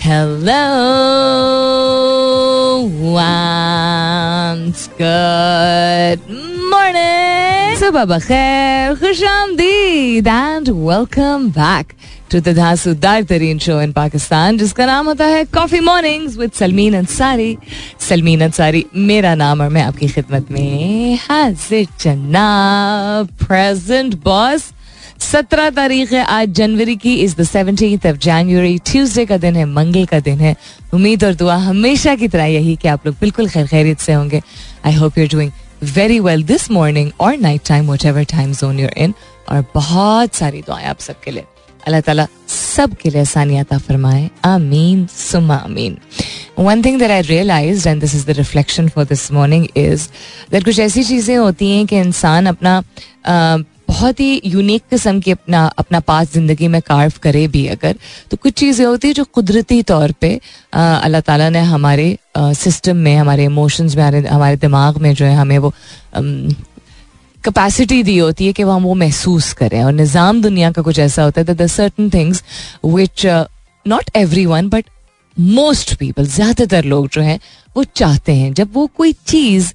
[0.00, 0.64] Hello.
[3.12, 6.24] Once good
[6.72, 7.76] morning.
[7.76, 11.94] Subah khair, khush and welcome back
[12.30, 17.56] to the Tareen show in Pakistan जिसका नाम होता है coffee mornings with Salmeen Ansari
[18.08, 22.48] Salmeen Ansari मेरा नाम और मैं आपकी खिदमत में हाजिर चन्ना
[23.44, 24.72] प्रेजेंट बॉस
[25.20, 29.64] सत्रह तारीख है आज जनवरी की is the seventeen of January Tuesday का दिन है,
[29.64, 30.54] मंगल का दिन है.
[30.94, 34.42] उम्मीद और दुआ हमेशा की तरह यही कि आप लोग बिल्कुल खैर खैरियत से होंगे.
[34.86, 35.52] I hope you're doing
[35.94, 39.14] very well this morning और night time whatever time zone you're in
[39.48, 41.44] और बहुत सारी दुआएँ आप सबके लिए.
[41.88, 45.96] अल्लाह ताला सब के लिए आसानियात फरमाए। आमीन सुमा आमीन।
[46.58, 50.08] One thing that I realise and this is the reflection for this morning is
[50.52, 52.82] that कुछ ऐसी चीज़ें होती हैं कि इंसान अपना
[53.88, 57.94] बहुत ही यूनिक किस्म की अपना अपना पास ज़िंदगी में कार्व करे भी अगर
[58.30, 60.30] तो कुछ चीज़ें होती है जो कुदरती तौर पे
[60.76, 65.58] अल्लाह ताला ने हमारे सिस्टम में, हमारे इमोशंस में, हमारे दिमाग में जो है, हमें
[65.58, 65.72] वो
[67.44, 70.98] कैपेसिटी दी होती है कि वह हम वो महसूस करें। और निज़ाम दुनिया का कुछ
[70.98, 72.42] ऐसा होता है the certain things
[72.84, 73.26] which
[73.86, 74.10] not
[74.46, 74.84] everyone but
[75.36, 77.38] most people ज़्यादातर लोग जो हैं,
[77.76, 79.72] वो चाहते हैं। जब वो कोई चीज़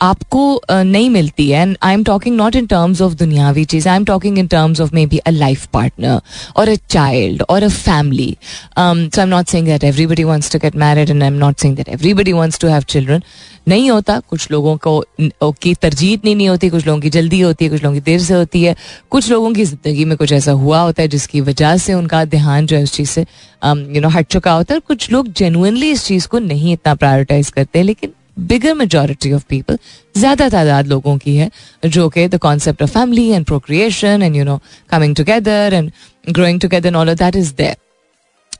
[0.00, 3.96] आपको नहीं मिलती है। And I am talking not in terms of दुनियावी चीज़ I
[3.96, 6.20] am talking in terms of maybe a life partner
[6.56, 8.36] और अ चाइल्ड और a family
[8.78, 11.60] so I am not saying that everybody wants to get married and I am not
[11.60, 13.22] saying that everybody wants to have children
[13.68, 17.64] नहीं होता। कुछ लोगों को की तरजीह इतनी नहीं होती, कुछ लोगों की जल्दी होती
[17.64, 18.74] है, कुछ लोगों की देर से होती है।
[19.10, 22.66] कुछ लोगों की ज़िंदगी में कुछ ऐसा हुआ होता है जिसकी वजह से उनका ध्यान
[22.66, 26.04] जो है उस चीज़ से यू नो हट चुका होता है। कुछ लोग जेनुअनली इस
[26.04, 29.78] चीज़ को नहीं इतना प्रायोरिटाइज करते, लेकिन बिगर मेजोरिटी ऑफ़ पीपल
[30.14, 31.50] ज़्यादा तादाद लोगों की है
[31.86, 35.90] जो कि the concept of family and procreation and you know coming together and
[36.30, 37.76] growing together all that is there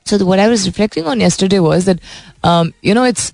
[0.09, 2.01] so what I was reflecting on yesterday was that
[2.85, 3.33] you know it's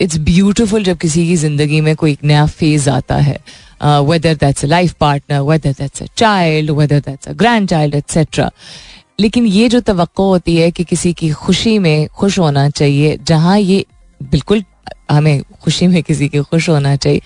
[0.00, 3.38] it's beautiful जब किसी की ज़िंदगी में कोई एक नया phase आता है
[3.82, 7.32] whether that's a life partner whether that's a child whether that's a
[7.68, 8.50] grandchild etcetera
[9.20, 13.58] लेकिन ये जो तो होती है कि किसी की खुशी में खुश होना चाहिए जहाँ
[13.58, 13.84] ये
[14.20, 14.62] बिल्कुल
[15.10, 17.20] हमें खुशी में किसी के खुश होना चाहिए।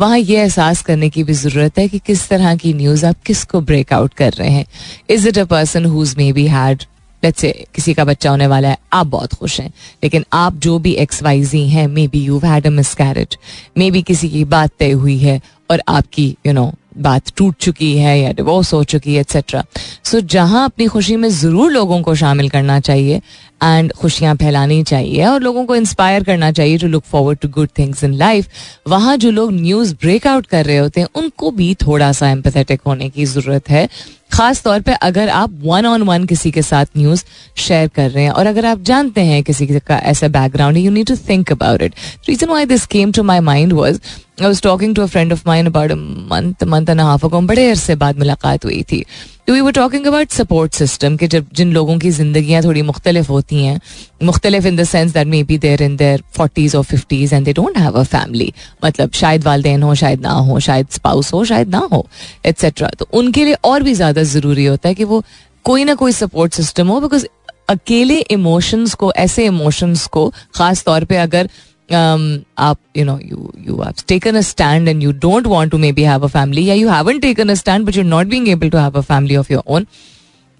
[0.00, 3.60] वहाँ ये एहसास करने की भी ज़रूरत है कि किस तरह की न्यूज़ आप किसको
[3.60, 4.66] ब्रेक आउट कर रहे हैं।
[5.10, 6.82] Is it a person whose maybe had
[7.22, 10.78] let's say किसी का बच्चा होने वाला है आप बहुत खुश हैं। लेकिन आप जो
[10.78, 13.38] भी एक्स वाई जी हैं maybe you had a miscarriage
[13.90, 17.54] maybe किसी की बात तय हुई है और आपकी यू you नो know, बात टूट
[17.60, 19.64] चुकी है या डिवोर्स हो चुकी है एक्सेट्रा
[20.04, 23.20] सो so, जहाँ अपनी खुशी में ज़रूर लोगों को शामिल करना चाहिए
[23.60, 27.68] एंड खुशियाँ फैलानी चाहिए और लोगों को इंस्पायर करना चाहिए to look forward to good
[27.78, 28.48] things in life
[28.88, 33.08] वहाँ जो लोग न्यूज़ ब्रेकआउट कर रहे होते हैं उनको भी थोड़ा सा एम्पथेटिक होने
[33.08, 33.88] की ज़रूरत है
[34.32, 37.24] खास तौर पे अगर आप वन ऑन वन किसी के साथ न्यूज़
[37.56, 41.06] शेयर कर रहे हैं और अगर आप जानते हैं किसी का ऐसा background you need
[41.06, 41.94] to think about it
[42.28, 44.00] reason why this came to my mind was
[44.40, 45.92] I was talking to a friend of mind about
[46.30, 49.04] month month and half ago बड़े अरसे बाद मुलाकात हुई थी
[49.48, 53.62] we were talking about support system के जब जिन लोगों की जिंदगियाँ थोड़ी मुख्तलिफ़ होती
[53.64, 53.78] हैं,
[54.22, 57.78] मुख्तलिफ़ in the sense that maybe they're in their forties और fifties and they don't
[57.78, 58.52] have a family
[58.84, 62.06] मतलब शायद वालदेन हो, शायद ना हो, शायद स्पाउस हो, शायद ना हो
[62.46, 65.22] एट्सेट्रा तो उनके लिए और भी ज़्यादा ज़रूरी होता है कि वो
[65.64, 67.26] कोई ना कोई सपोर्ट सिस्टम हो बिकॉज़
[67.68, 71.48] अकेले इमोशंस को, ऐसे इमोशंस को, खास तौर पे अगर
[71.92, 76.02] आप you know you you have taken a stand and you don't want to maybe
[76.02, 78.78] have a family या you haven't taken a stand but you not being able to
[78.78, 79.86] have a family of your own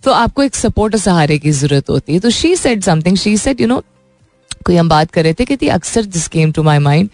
[0.04, 3.36] तो आपको एक support और सहारे की ज़रूरत होती है। तो she said something she
[3.36, 3.82] said you know
[4.66, 7.08] कोई हम बात कर रहे थे कि अक्सर this came to my mind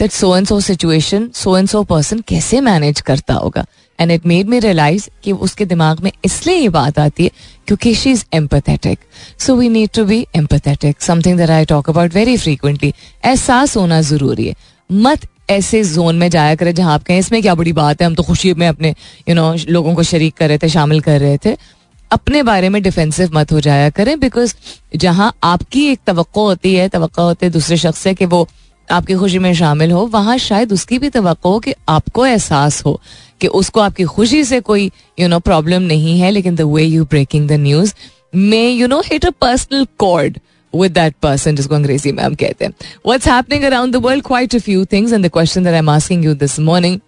[0.00, 3.64] that so and so situation so and so person कैसे मैनेज करता होगा?
[4.00, 7.30] And it made me realise कि उसके दिमाग में इसलिए ये बात आती है
[7.66, 8.98] क्योंकि she is empathetic
[9.38, 12.92] so we need to be empathetic something that I talk about very frequently
[13.24, 14.54] एहसास होना ज़रूरी है।
[14.90, 18.06] मत ऐसे जोन में जाया करें जहाँ आप कहें इसमें क्या बड़ी बात है?
[18.06, 20.68] हम तो खुशी में अपने यू you नो know, लोगों को शरीक कर रहे थे
[20.68, 21.56] शामिल कर रहे थे।
[22.10, 24.54] अपने बारे में डिफेंसिव मत हो जाया करें बिकॉज़
[24.96, 28.46] जहाँ आपकी एक तो होती है तो होती है दूसरे शख्स से कि वो
[28.88, 33.00] आपकी खुशी में शामिल हो वहाँ शायद उसकी भी तो कि आपको एहसास हो।
[33.40, 34.90] कि उसको आपकी खुशी से कोई
[35.20, 37.94] यू नो प्रॉब्लम नहीं है, लेकिन the way you breaking the news
[38.34, 40.38] may you know hit a personal chord
[40.72, 42.72] with that person, जिसको अंग्रेज़ी में हम कहते हैं।
[43.06, 44.22] What's happening around the world?
[44.24, 46.98] Quite a few things, and the question that I'm asking you this morning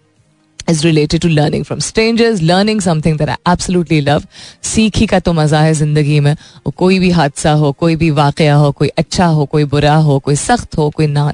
[0.69, 4.23] is related to learning from strangers learning something that I absolutely love
[4.63, 6.35] सीख ही का तो मज़ा है ज़िंदगी में
[6.77, 10.35] कोई भी हादसा हो कोई भी वाक़ हो कोई अच्छा हो कोई बुरा हो कोई
[10.35, 11.31] सख्त हो कोई ना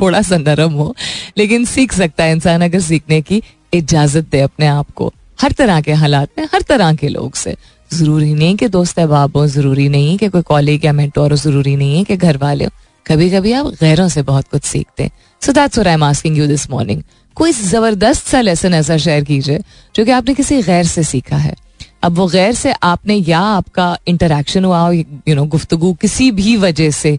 [0.00, 0.94] थोड़ा सा नरम हो
[1.38, 5.80] लेकिन सीख सकता है इंसान अगर सीखने की इजाज़त दे अपने आप को। हर तरह
[5.80, 7.54] के हालात में, हर तरह के लोग से।
[7.90, 11.76] ज़रूरी नहीं कि दोस्त अहबाब हो, ज़रूरी नहीं कि कोई कॉलेज या मेंटोर हो, ज़रूरी
[11.76, 12.70] नहीं है कि घर वाले हो।
[13.06, 15.10] कभी कभी आप गैरों से बहुत कुछ सीखते हैं।
[15.42, 17.02] So I am asking you this morning
[17.36, 19.58] कोई ज़बरदस्त सा लेसन ऐसा शेयर कीजिए,
[19.94, 21.54] जो कि आपने किसी गैर से सीखा है।
[22.02, 26.56] अब वो गैर से आपने या आपका इंटरेक्शन हुआ हो यू नो गुफ्तगु किसी भी
[26.56, 27.12] वजह से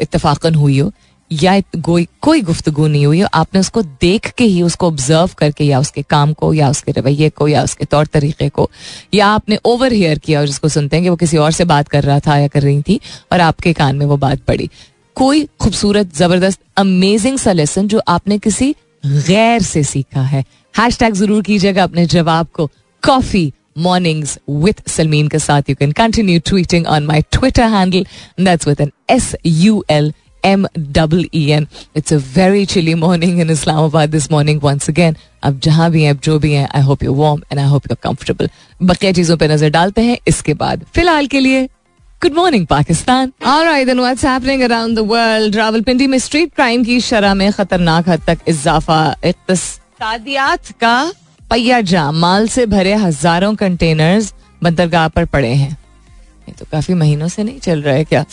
[0.00, 0.90] इतफाकन हुई हो
[1.32, 5.78] या कोई कोई गुफ्तगु नहीं हुई, आपने उसको देख के ही उसको ऑब्ज़र्व करके या
[5.80, 8.68] उसके काम को, या उसके रवैये को, या उसके तौर तरीके को,
[9.14, 11.88] या आपने ओवर हेयर किया और उसको सुनते हैं कि वो किसी और से बात
[11.88, 13.00] कर रहा था या कर रही थी
[13.32, 14.68] और आपके कान में वो बात पड़ी।
[15.16, 18.74] कोई खूबसूरत, ज़बरदस्त अमेजिंग सा लेसन जो आपने किसी
[19.04, 20.44] गैर से सीखा है।
[20.74, 22.70] हैश टैग ज़रूर कीजिएगा अपने जवाब को।
[23.02, 28.06] कॉफ़ी मॉर्निंग्स विथ सलमीन के साथ you can continue tweeting on my Twitter handle
[28.40, 30.12] that's with an S U L
[30.44, 31.66] M double E N.
[31.96, 35.16] It's a very chilly morning in Islamabad this morning once again.
[35.42, 37.90] अब जहाँ भी हैं अब जो भी हैं I hope you warm and I hope
[37.90, 38.48] you comfortable
[38.80, 41.64] बकिया चीज़ों पर नज़र डालते हैं, इसके बाद फ़िलहाल के लिए
[42.22, 43.32] good morning Pakistan.
[43.46, 48.08] Alright then what's happening around the world Rawalpindi में स्ट्रीट क्राइम की शरह में खतरनाक
[48.08, 51.12] हद तक इजाफा, इकतसादियात का
[51.50, 55.76] पहिया जाम। माल से भरे हज़ारों कंटेनर्स बंदरगाह पर पड़े हैं।
[56.48, 58.24] ये तो काफ़ी महीनों से नहीं चल रहा है क्या?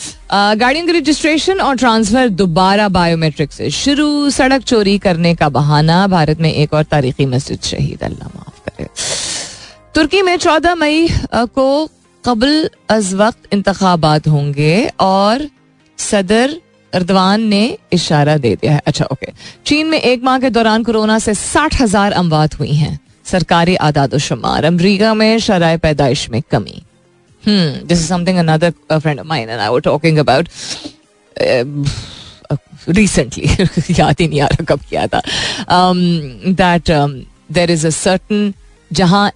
[0.56, 6.40] गाड़ियों की रजिस्ट्रेशन और ट्रांसफ़र दोबारा बायोमेट्रिक से शुरू। सड़क चोरी करने का बहाना। भारत
[6.40, 8.88] में एक और तारीखी मस्जिद शहीद, अल्लाह माफ़ करे।
[9.94, 11.88] तुर्की में चौदह मई को
[12.24, 15.48] कबल अज वक्त इंतबात होंगे और
[15.98, 16.56] सदर
[16.92, 17.62] अर्दवान ने
[17.92, 19.32] इशारा दे दिया है। अच्छा ओके
[19.66, 24.16] चीन में एक माह के दौरान कोरोना से साठ हज़ार अमवात हुई हैं। सरकारी आदाद
[24.18, 26.82] शुमार अमरीका में शराय पैदाइश में कमी।
[27.42, 30.48] Hmm, this is something another a friend of mine and I were talking about
[32.98, 33.46] recently.
[33.98, 35.20] याद ही नहीं आ रहा कब किया था।
[36.62, 36.90] That
[37.52, 38.52] there is a certain
[38.90, 39.30] जहाँ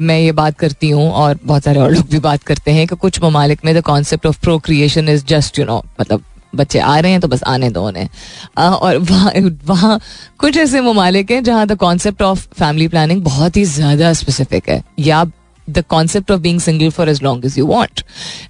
[0.00, 2.96] मैं ये बात करती हूँ और बहुत सारे और लोग भी बात करते हैं कि
[2.96, 6.24] कुछ ममालिक में the concept of procreation is just you know मतलब
[6.54, 8.08] बच्चे आ रहे हैं तो बस आने दो उन्हें।
[8.58, 9.32] और वहाँ
[9.66, 9.98] वहाँ
[10.38, 14.82] कुछ ऐसे ममालिक हैं जहाँ the concept of family planning बहुत ही ज़्यादा स्पेसिफिक है।
[14.98, 15.24] या
[15.68, 18.02] the concept of being single for as long as you want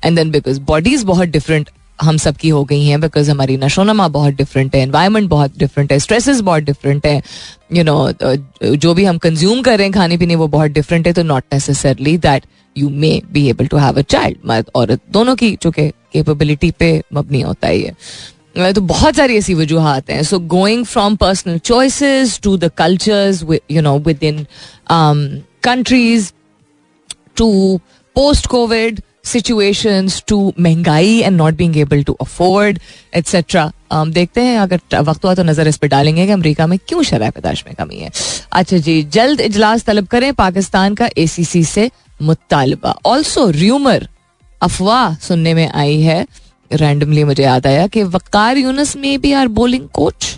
[0.05, 4.09] and then because bodies बहुत डिफरेंट हम सब की हो गई हैं बिकॉज़ हमारी नशोनमा
[4.09, 8.77] बहुत डिफरेंट है एनवायरमेंट बहुत डिफरेंट है स्ट्रेसेस बहुत डिफरेंट है यू you नो know,
[8.77, 11.45] जो भी हम कंज्यूम कर रहे हैं खाने पीने वो बहुत डिफरेंट है तो not
[11.53, 12.47] necessarily that
[12.77, 17.03] you may be able to have a child मर्द औरत दोनों की चूँकि कैपेबिलिटी पे
[17.15, 22.39] मबनी होता ही है तो बहुत सारी ऐसी वजूहत हैं। So going from personal choices
[22.43, 24.47] to the cultures you know within
[25.63, 26.31] countries
[27.37, 27.81] to
[28.17, 32.79] post Covid situations to महँगाई and not being able to afford
[33.15, 37.03] etcetera देखते हैं, अगर वक्त हुआ तो नज़र इस पर डालेंगे कि अमेरिका में क्यों
[37.03, 38.11] शराब पैदाश में कमी है।
[38.53, 41.91] अच्छा जी, जल्द इजलास तलब करें, पाकिस्तान का एसीसी से
[42.21, 44.09] मुतालबा। ऑल्सो र्यूमर
[44.61, 46.27] अफवाह सुनने में आई है।
[46.71, 50.35] रैंडमली मुझे याद आया कि वकार यूनस में भी आर बोलिंग कोच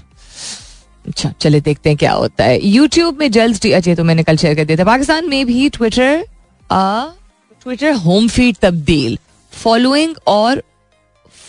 [1.06, 4.54] अच्छा चले देखते हैं क्या होता है। यूट्यूब में जल्द अच्छा तो मैंने कल शेयर
[4.54, 6.24] कर दिया था। पाकिस्तान में भी ट्विटर
[6.70, 9.18] ट्विटर होम फ़ीड तब्दील
[9.52, 10.62] फॉलोइंग और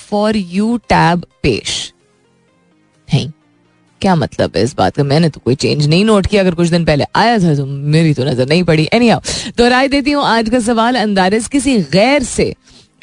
[0.09, 1.93] फॉर यू टैब पेश।
[3.07, 3.25] है
[4.01, 5.03] क्या मतलब है इस बात का?
[5.03, 8.13] मैंने तो कोई चेंज नहीं नोट किया, अगर कुछ दिन पहले आया था तो मेरी
[8.13, 9.11] तो नज़र नहीं पड़ी। एनी
[9.57, 12.53] तो राय देती हूँ, आज का सवाल अंदाज किसी गैर से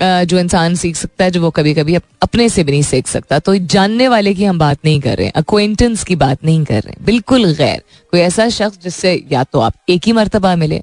[0.00, 3.38] जो इंसान सीख सकता है, जो वो कभी कभी अपने से भी नहीं सीख सकता।
[3.38, 6.74] तो जानने वाले की हम बात नहीं कर रहे हैं अक्वेंटेंस की बात नहीं कर
[6.74, 7.82] रहे हैं, बिल्कुल गैर।
[8.12, 10.82] कोई ऐसा शख्स जिससे या तो आप एक ही मरतबा मिले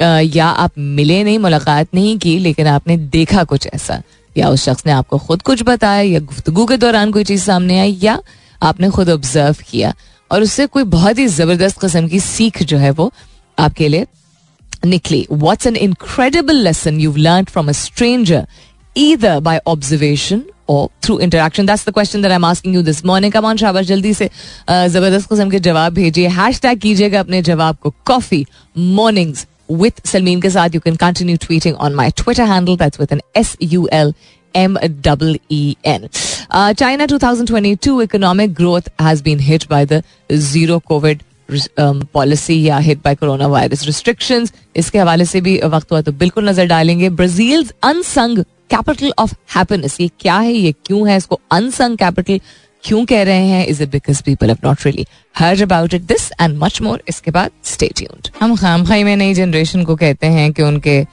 [0.00, 4.00] या आप मिले नहीं मुलाकात नहीं की लेकिन आपने देखा कुछ ऐसा।
[4.36, 7.78] या उस शख्स ने आपको खुद कुछ बताया या गुफ्तगु के दौरान कोई चीज़ सामने
[7.80, 8.18] आई या
[8.62, 9.94] आपने खुद ऑब्ज़र्व किया।
[10.30, 13.12] और उससे कोई बहुत ही ज़बरदस्त किस्म की सीख जो है वो
[13.58, 14.06] आपके लिए
[14.86, 18.46] निकली। What's an incredible lesson you learn from a stranger
[18.96, 21.66] either by observation or through interaction.
[21.68, 23.32] That's the question that I'm asking you this morning.
[23.32, 24.28] Come on, शाबाश जल्दी से
[24.68, 28.44] ज़बरदस्त किस्म के जवाब भेजिए। हैश टैग कीजिएगा अपने जवाब को। Coffee
[28.76, 33.11] mornings with Salmeen के साथ you can continue tweeting on my Twitter handle that's with
[33.11, 34.13] an S U L
[34.55, 36.09] M E E N.
[36.49, 41.25] Uh, China 2022 economic growth has been hit by the zero COVID
[42.13, 46.11] policy um, या hit by corona virus restrictions इसके हवाले से भी वक्त हुआ तो
[46.11, 51.39] बिल्कुल नजर डालेंगे Brazil unsung capital of happiness ये क्या है ये क्यों है इसको
[51.51, 52.39] अनसंग कैपिटल
[52.84, 53.66] क्यों कह रहे हैं?
[53.66, 57.30] Is it because people have not really heard about it this and much more इसके
[57.30, 61.04] बाद स्टे ट्यून्ड हम खाम खाई में नई जनरेशन को कहते हैं कि उनके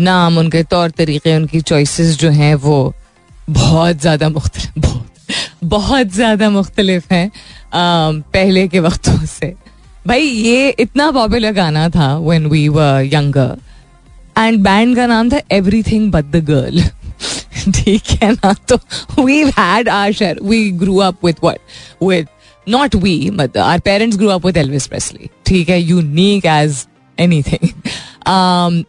[0.00, 2.94] नाम उनके तौर तरीके उनकी चॉइसेस जो हैं वो
[3.50, 5.06] बहुत ज़्यादा मुख्तलिफ़ बहुत,
[5.64, 7.30] बहुत ज़्यादा मुख्तलिफ़ हैं
[7.74, 9.52] पहले के वक्तों से।
[10.06, 13.56] भाई ये इतना पॉपुलर गाना था when we were younger
[14.38, 16.82] and band का नाम था every thing but the Girl
[17.74, 18.52] ठीक है ना?
[18.68, 21.58] तो we had our Cher we grew up with what
[22.02, 22.24] with
[22.66, 25.80] not we but our parents grew up with Elvis Presley ठीक है?
[25.80, 26.86] Unique as
[27.18, 27.68] anything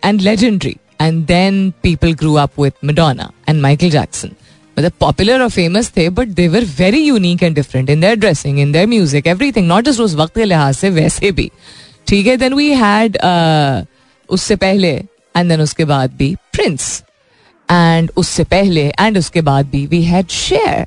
[0.05, 4.31] and legendary and then people grew up with Madonna and Michael Jackson
[4.79, 8.59] मतलब popular और famous थे but they were very unique and different in their dressing
[8.59, 11.49] in their music everything not just उस वक्त के लिहाज से, वैसे भी.
[12.07, 12.37] ठीक है?
[12.37, 13.17] देन वी हैड
[14.29, 14.89] उससे पहले
[15.37, 17.03] एंड देन उसके बाद भी प्रिंस
[17.69, 20.85] एंड उससे पहले एंड उसके बाद भी we had Cher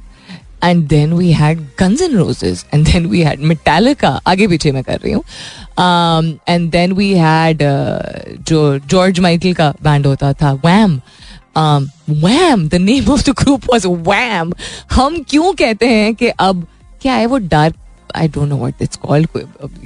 [0.64, 4.82] and then we had Guns and Roses and then we had Metallica आगे पीछे मैं
[4.84, 5.22] कर रही हूँ
[6.48, 7.62] एंड देन वी हैड
[8.48, 11.00] जो जॉर्ज माइकल का बैंड होता था Wham
[12.22, 14.52] Wham the name of the group was Wham
[14.92, 16.66] हम क्यों कहते हैं कि अब
[17.02, 17.74] क्या है वो dark
[18.16, 19.28] I don't know what it's called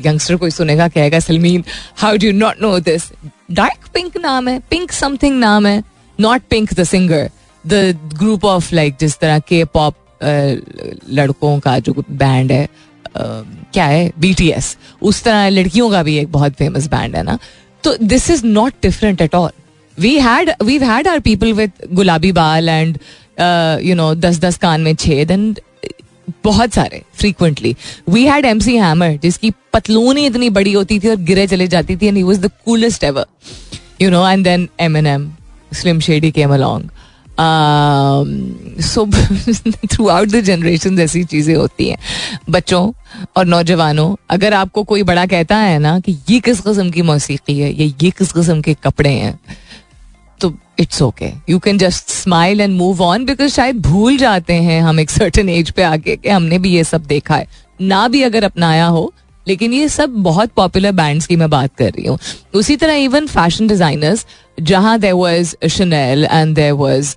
[0.07, 1.65] youngster कोई सुनेगा कहेगा Salmeen
[1.97, 3.11] how do not know this
[3.51, 5.83] dark pink नाम है पिंक समथिंग नाम है
[6.21, 7.31] not Pink the singer
[7.65, 9.97] the group of like जिस तरह के पॉप
[11.13, 12.69] लड़कों का जो बैंड है
[13.17, 14.13] क्या है?
[14.43, 17.39] एस उस तरह लड़कियों का भी एक बहुत फ़ेमस बैंड है ना।
[17.85, 19.51] तो this is not different at all
[19.99, 22.99] we had we had our people with गुलाबी बाल एंड
[23.85, 25.61] यू नो दस दस कान में छेद एंड
[26.45, 27.75] बहुत सारे frequently
[28.09, 31.97] we had M C Hammer जिसकी पतलून इतनी बड़ी होती थी और गिरे चले जाती
[31.97, 33.27] थी and he was the coolest ever
[34.01, 34.69] you know and then
[35.07, 35.31] Eminem
[35.73, 36.89] Slim Shady came along
[38.83, 39.07] so
[40.09, 41.99] throughout the generation ऐसी चीज़ें होती हैं।
[42.51, 42.91] बच्चों
[43.37, 47.59] और नौजवानों, अगर आपको कोई बड़ा कहता है ना कि ये किस किस्म की मौसीकी
[47.59, 49.39] है, या ये किस किस्म के कपड़े हैं
[50.41, 54.81] तो it's okay you can just smile and move on because शायद भूल जाते हैं
[54.83, 57.47] हम एक सर्टन एज पे आके कि हमने भी ये सब देखा है।
[57.81, 59.13] ना भी अगर अपनाया हो
[59.49, 62.19] लेकिन ये सब बहुत पॉपुलर बैंड्स की मैं बात कर रही हूँ।
[62.55, 64.27] उसी तरह इवन फ़ैशन डिजाइनर्स
[64.61, 67.15] जहाँ there was Chanel and there was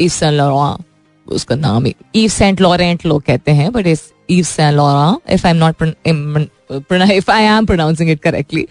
[0.00, 0.76] Yves Saint Laura
[1.26, 5.52] उसका नाम ईव सेंट लॉरेंट लोग कहते हैं बट इस Yves Saint Laura if I
[5.52, 5.82] am not
[7.12, 8.66] if I am pronouncing it correctly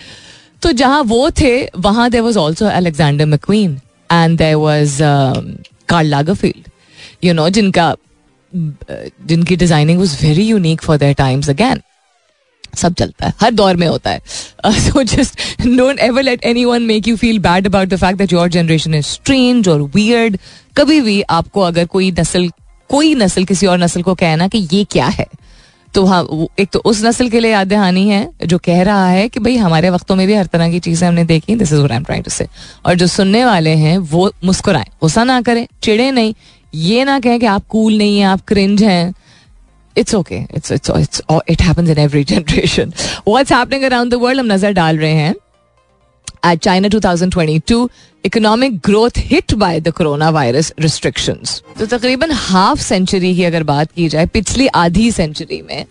[0.62, 3.80] तो जहाँ वो थे, वहाँ there was also Alexander McQueen
[4.10, 4.98] and there was
[5.90, 6.70] Karl Lagerfeld
[7.24, 7.96] you know जिनका
[8.54, 11.82] जिनकी designing was very unique for their times again
[12.74, 14.22] सब चलता है, हर दौर में होता है।
[14.80, 18.50] So just don't ever let anyone make you feel bad about the fact that your
[18.50, 20.38] generation is strange और वियर्ड
[20.78, 22.50] कभी भी आपको अगर कोई नस्ल
[22.90, 25.26] कोई नस्ल, किसी और नस्ल को कहना कि ये क्या है
[25.94, 26.26] तो हाँ
[26.60, 29.56] एक तो उस नस्ल के लिए याद दहानी है, जो कह रहा है कि भाई
[29.58, 32.24] हमारे वक्तों में भी हर तरह की चीज़ें हमने देखी this is I am trying
[32.24, 32.48] to say
[32.86, 36.34] और जो सुनने वाले हैं, वो मुस्कुराएँ, गुस्सा ना करें चिड़े नहीं।
[36.74, 39.14] ये ना कहें कि आप कूल नहीं है, आप क्रिंज हैं।
[39.98, 42.94] It's okay it's it's it's it happens in every generation
[43.28, 45.36] what's happening around the world हम नज़र डाल रहे हैं।
[46.48, 47.78] At China 2022
[48.24, 51.54] economic growth hit by the coronavirus restrictions.
[51.80, 55.86] तो तकरीबन हाफ़ सेंचुरी की अगर बात की जाए, पिछली आधी सेंचुरी में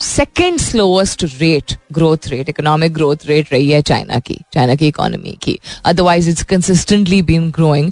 [0.00, 5.36] second slowest rate growth rate economic growth rate रही है चाइना की चाइना की इकोनॉमी
[5.42, 5.58] की.
[5.84, 7.90] Otherwise it's consistently been growing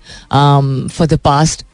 [0.88, 1.64] for the past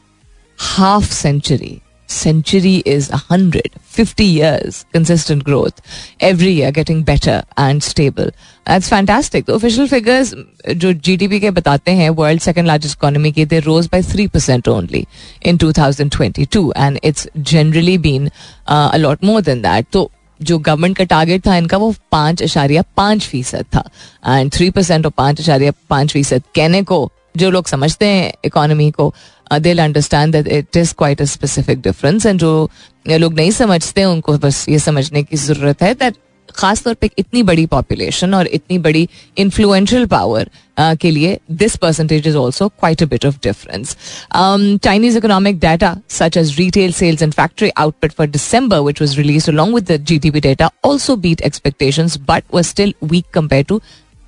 [0.59, 1.77] half century
[2.13, 5.81] century is 100, 50 years consistent growth
[6.21, 8.31] every year getting better and stable.
[8.65, 9.45] That's fantastic.
[9.45, 10.33] The official figures
[10.75, 15.05] जो GDP के बताते हैं world second largest economy की they rose by 3% only
[15.41, 18.29] in 2022 and it's generally been
[18.67, 19.91] uh, a lot more than that.
[19.91, 20.09] तो
[20.41, 23.83] जो government का target था इनका वो पाँच अशारिया पाँच फ़ीसद था
[24.27, 28.89] एंड थ्री परसेंट और पाँच अशारिया पाँच फ़ीसद कहने को जो लोग समझते हैं इकोनॉमी
[28.91, 29.13] को
[29.59, 32.69] they understand that it is quite a specific difference and जो
[33.07, 36.15] लोग नहीं समझते, उनको बस ये समझने की ज़रूरत है दैट
[36.49, 39.07] खासतौर पे इतनी बड़ी पॉपुलेशन और इतनी बड़ी
[39.37, 43.95] इन्फ्लुएंशियल पावर के लिए this percentage is also quite a bit of difference
[44.33, 49.49] Chinese economic data such as retail sales and factory output for December which was released
[49.51, 53.63] along with the G D P data also beat expectation but was still weak compare
[53.63, 53.81] to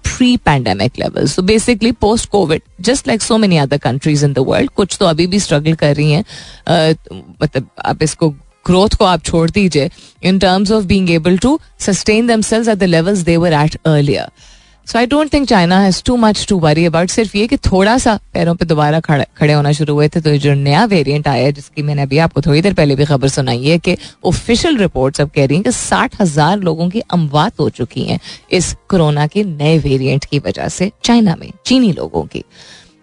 [0.06, 4.46] pre pandemic level so basically post Covid just like so many other countries in the
[4.48, 6.96] world कुछ तो अभी भी struggle कर रही हैं।
[7.42, 8.30] मतलब आप इसको
[8.66, 9.90] ग्रोथ को आप छोड़ दीजिए
[10.24, 13.78] in terms of being able to sustain them sales at the levels they were at
[13.86, 14.30] earlier
[14.88, 17.98] so I don't think China has too much to worry about सिर्फ़ ये कि थोड़ा
[17.98, 21.52] सा पैरों पे दोबारा खड़े होना शुरू हुए थे तो जो नया वेरिएंट आया है,
[21.52, 25.30] जिसकी मैंने अभी आपको थोड़ी देर पहले भी खबर सुनाई है कि ऑफिशियल रिपोर्ट्स अब
[25.36, 28.20] कह रही हैं कि साठ हज़ार लोगों की अमवात हो चुकी हैं
[28.52, 32.44] इस कोरोना के नए वेरियंट की वजह से चाइना में, चीनी लोगों की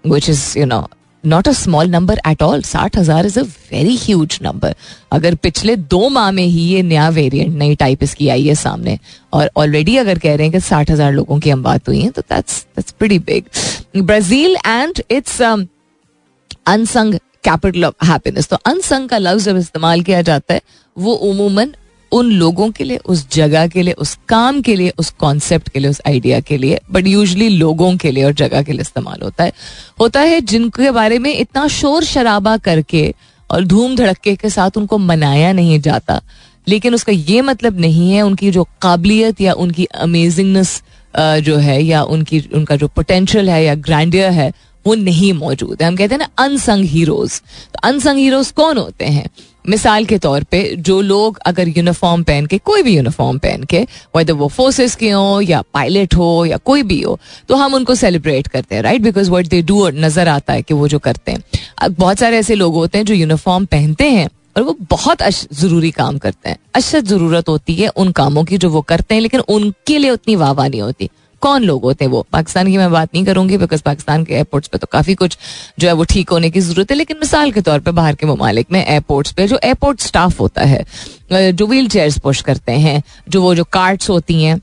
[0.07, 0.87] which is you know
[1.25, 4.75] not a small number at all साठ हज़ार is a very huge number
[5.13, 8.99] अगर पिछले दो माह में ही ये नया वेरिएंट नई टाइप इसकी आई है सामने,
[9.33, 12.11] और ऑलरेडी अगर कह रहे हैं कि साठ हज़ार लोगों की हम बात हुई है
[12.11, 17.15] तो that's that's pretty big Brazil and it's unsung
[17.45, 20.61] capital of happiness तो अनसंग का लफ्ज जब इस्तेमाल किया जाता है,
[20.97, 21.73] वो उमूमन
[22.13, 25.79] उन लोगों के लिए, उस जगह के लिए, उस काम के लिए, उस कॉन्सेप्ट के
[25.79, 29.21] लिए, उस आइडिया के लिए बट यूजली लोगों के लिए और जगह के लिए इस्तेमाल
[29.23, 29.53] होता है।
[30.01, 33.13] होता है जिनके बारे में इतना शोर शराबा करके
[33.51, 36.21] और धूम धड़के के साथ उनको मनाया नहीं जाता,
[36.67, 40.83] लेकिन उसका ये मतलब नहीं है उनकी जो काबिलियत या उनकी अमेजिंगनेस
[41.17, 44.53] जो है या उनकी, उनका जो पोटेंशियल है या ग्रैंडियर है,
[44.85, 49.05] वो नहीं मौजूद है। हम कहते हैं ना अनसंग हीरोज तो अनसंग हीरोज कौन होते
[49.07, 49.29] हैं?
[49.65, 53.81] मिसाल के तौर पे जो लोग अगर यूनिफॉर्म पहन के, कोई भी यूनिफॉर्म पहन के
[54.17, 57.95] वैसे वो फोर्सेस के हो या पायलट हो या कोई भी हो तो हम उनको
[57.95, 61.33] सेलिब्रेट करते हैं right because what they do नज़र आता है कि वो जो करते
[61.33, 61.43] हैं।
[61.79, 65.91] अब बहुत सारे ऐसे लोग होते हैं जो यूनिफॉर्म पहनते हैं और वो बहुत ज़रूरी
[65.91, 69.41] काम करते हैं। अशद ज़रूरत होती है उन कामों की जो वो करते हैं, लेकिन
[69.41, 71.09] उनके लिए उतनी वाह नहीं होती।
[71.43, 72.25] कौन लोग होते हैं वो?
[72.33, 75.37] पाकिस्तान की मैं बात नहीं करूँगी बिकॉज़ पाकिस्तान के एयरपोर्ट्स पे तो काफ़ी कुछ
[75.79, 78.27] जो है वो ठीक होने की ज़रूरत है, लेकिन मिसाल के तौर पे बाहर के
[78.27, 80.85] ममालिक में एयरपोर्ट्स पे जो एयरपोर्ट स्टाफ होता है
[81.33, 84.61] जो व्हील चेयर्स पुश करते हैं, जो वो जो कार्ड्स होती हैं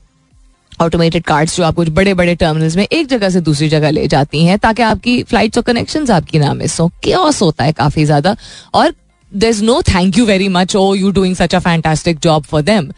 [0.80, 4.44] ऑटोमेटेड कार्ड्स जो आपको बड़े बड़े टर्मिनल्स में एक जगह से दूसरी जगह ले जाती
[4.44, 8.36] हैं, ताकि आपकी फ्लाइट्स और कनेक्शन आपकी ना मिस हो। क्योस होता है काफ़ी ज़्यादा,
[8.74, 8.94] और
[9.32, 12.62] there is no thank you very much oh you doing such a fantastic job for
[12.62, 12.90] them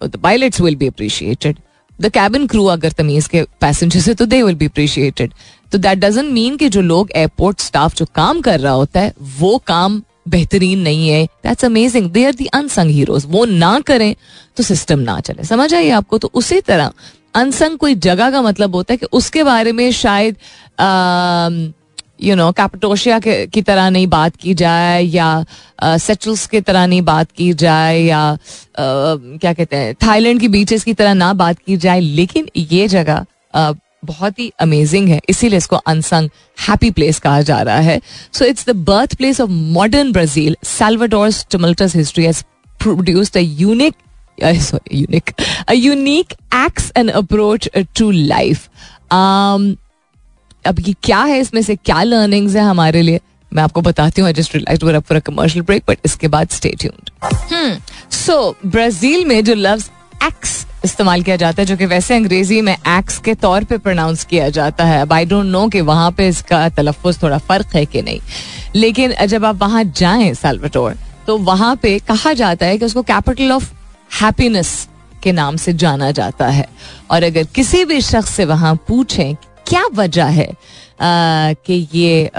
[0.00, 1.56] the pilots will be appreciated
[2.00, 5.32] the cabin crew अगर तमीज के पैसेंजर से तो दे विल बी अप्रिशिएटेड
[5.72, 9.12] तो दैट डजेंट मीन कि जो लोग airport staff जो काम कर रहा होता है,
[9.38, 14.14] वो काम बेहतरीन नहीं है। That's amazing they are the unsung heroes वो ना करें
[14.56, 16.18] तो सिस्टम ना चले। समझ आइए आपको?
[16.18, 16.92] तो उसी तरह
[17.34, 20.36] अनसंग कोई जगह का मतलब होता है कि उसके बारे में शायद
[22.20, 25.44] यू नो कैपिटोशिया की तरह नहीं बात की जाए या
[25.82, 28.38] सेटल्स की तरह नहीं बात की जाए या
[28.78, 33.24] क्या कहते हैं थाईलैंड की बीचेस की तरह ना बात की जाए लेकिन ये जगह
[34.04, 38.00] बहुत ही अमेजिंग है इसीलिए इसको अनसंग हैप्पी प्लेस कहा जा रहा है
[38.32, 38.76] so it's the
[39.16, 42.42] birthplace of modern Brazil Salvador's tumultuous history has
[42.80, 43.94] produced a unique
[44.38, 48.68] a unique acts and approach to life.
[49.10, 49.78] Um,
[50.68, 51.38] अब ये क्या है?
[51.40, 53.20] इसमें से क्या लर्निंग्स है हमारे लिए?
[53.52, 57.80] मैं आपको बताती हूँ just realise we're for commercial break but इसके बाद स्टे ट्यून्ड
[58.14, 59.90] सो ब्राज़ील में जो लफ्ज
[60.24, 64.24] एक्स इस्तेमाल किया जाता है, जो कि वैसे अंग्रेज़ी में एक्स के तौर पे प्रोनाउंस
[64.24, 67.84] किया जाता है, अब आई डोंट नो कि वहाँ पे इसका तलफ़ थोड़ा फ़र्क है
[67.86, 68.20] कि नहीं।
[68.74, 73.52] लेकिन जब आप वहाँ जाएँ साल्वाटोर तो वहाँ पे कहा जाता है कि उसको कैपिटल
[73.52, 73.72] ऑफ़
[74.20, 74.88] हैप्पीनेस
[75.22, 76.68] के नाम से जाना जाता है।
[77.10, 79.34] और अगर किसी भी शख्स से वहाँ पूछें
[79.68, 80.48] क्या वजह है
[81.00, 82.30] कि ये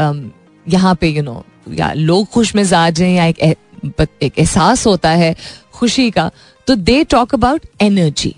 [0.65, 5.35] यहाँ पे यू नो या लोग खुश मिजाज हैं या एक एहसास होता है
[5.73, 6.29] खुशी का
[6.67, 8.35] तो दे टॉक अबाउट एनर्जी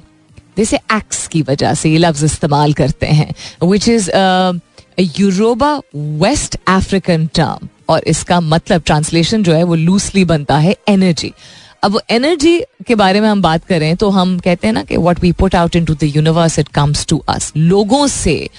[0.58, 4.10] जैसे एक्स की वजह से ये लफ्ज इस्तेमाल करते हैं which is
[5.19, 11.34] Yoruba West African term और इसका मतलब ट्रांसलेशन जो है वो लूसली बनता है एनर्जी
[11.84, 15.20] अब एनर्जी के बारे में हम बात करें तो हम कहते हैं ना कि what
[15.20, 18.50] we put out into the universe it comes to us लोगों से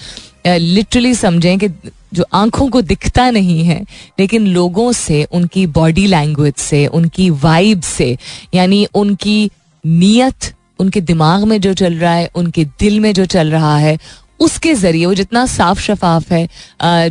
[0.47, 1.69] लिटरली समझें कि
[2.13, 3.79] जो आँखों को दिखता नहीं है,
[4.19, 8.17] लेकिन लोगों से, उनकी बॉडी लैंग्वेज से, उनकी वाइब से,
[8.53, 9.49] यानी उनकी
[9.83, 13.97] नीयत, उनके दिमाग में जो चल रहा है, उनके दिल में जो चल रहा है,
[14.39, 16.47] उसके ज़रिए वो जितना साफ़ शफाफ है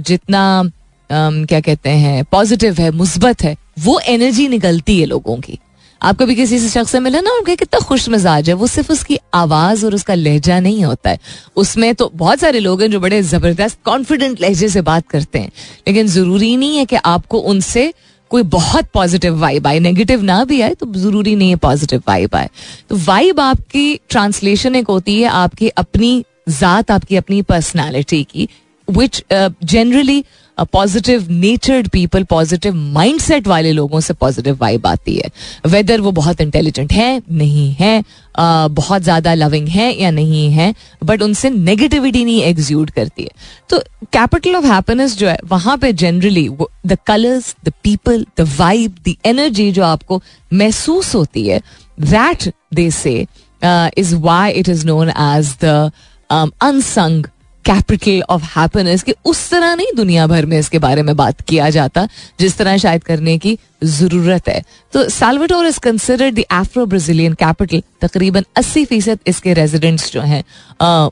[0.01, 0.63] जितना
[1.11, 5.59] क्या कहते हैं पॉजिटिव है, मुस्बत है, वो एनर्जी निकलती है लोगों की।
[6.03, 8.93] आप कभी किसी से शख्स से मिले ना उनका कितना खुश मिजाज है। वो सिर्फ़
[8.93, 11.19] उसकी आवाज़ और उसका लहजा नहीं होता है।
[11.57, 15.53] उसमें तो बहुत सारे लोग हैं जो बड़े ज़बरदस्त कॉन्फिडेंट लहजे से बात करते हैं।
[15.89, 17.93] लेकिन ज़रूरी नहीं है कि आपको उनसे
[18.31, 22.35] कोई बहुत पॉजिटिव वाइब आए। नेगेटिव ना भी आए तो ज़रूरी नहीं है पॉजिटिव वाइब
[22.35, 22.49] आए।
[22.89, 28.49] तो वाइब आपकी ट्रांसलेशन एक होती है आपकी अपनी जात आपकी अपनी पर्सनैलिटी की
[28.89, 30.27] which generally uh,
[30.73, 35.31] positive natured people positive mindset वाले लोगों से पॉजिटिव वाइब आती है।
[35.67, 40.75] वेदर वो बहुत इंटेलिजेंट है नहीं है uh, बहुत ज़्यादा लविंग है या नहीं है
[41.05, 43.31] बट उनसे नेगेटिविटी नहीं एग्ज्यूड करती है।
[43.71, 43.79] तो
[44.13, 46.49] कैपिटल ऑफ़ हैप्पीनेस जो है वहाँ पे generally
[46.87, 50.23] the colours the people the vibe the energy जो आपको
[50.53, 51.61] महसूस होती है
[52.01, 53.15] that they say
[53.63, 55.91] is why it is known as the
[56.31, 57.27] unsung
[57.65, 61.71] capital of happiness कि उस तरह नहीं दुनिया भर में इसके बारे में बात किया
[61.71, 62.07] जाता,
[62.41, 67.83] जिस तरह शायद करने की ज़रूरत है। तो Salvador is considered the Afro Brazilian capital
[68.01, 70.43] तकरीबन 80 फ़ीसद इसके रेजिडेंट्स जो हैं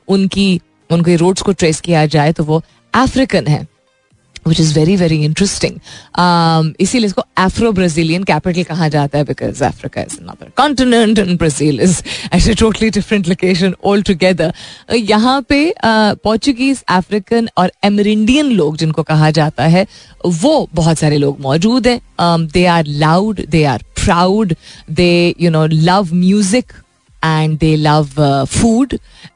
[0.07, 2.61] उनकी, उनके रोड्स को ट्रेस किया जाए तो वो
[2.93, 3.65] अफ्रीकन है।
[4.45, 5.75] Which is very very interesting
[6.81, 11.79] इसीलिए इसको एफ्रो ब्राजीलियन कैपिटल कहा जाता है because Africa is another continent and Brazil
[11.81, 12.01] is
[12.33, 14.53] actually totally different location all together
[14.95, 15.61] यहाँ पे
[16.23, 19.85] पोर्चुगीज अफ्रीकन और एमरिंडियन लोग जिनको कहा जाता है,
[20.25, 21.99] वो बहुत सारे लोग मौजूद हैं।
[22.53, 24.53] They are loud they are proud
[24.91, 26.73] they you know love music
[27.23, 28.93] and they love food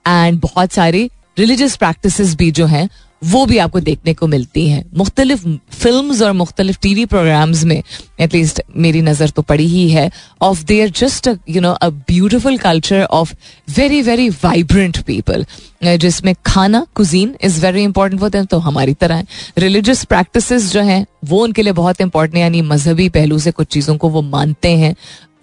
[0.08, 2.88] and बहुत सारे रिलीजियस प्रैक्टिस भी जो हैं
[3.22, 7.82] वो भी आपको देखने को मिलती हैं। मुख्तलिफ़ फ़िल्म और मुख्तलिफ़ टी वी प्रोग्राम्स में
[8.20, 10.10] एटलीस्ट मेरी नज़र तो पड़ी ही है
[10.42, 13.34] of their just you know a beautiful culture of
[13.78, 15.46] very very vibrant people
[15.84, 19.26] जिसमें खाना कुजीन इज़ वेरी इंपॉर्टेंट होते हैं तो हमारी तरह है।
[19.58, 23.96] रिलीजियस प्रैक्टिस जो हैं, वो उनके लिए बहुत इंपॉर्टेंट यानी मजहबी पहलू से कुछ चीज़ों
[23.98, 24.96] को वो मानते हैं।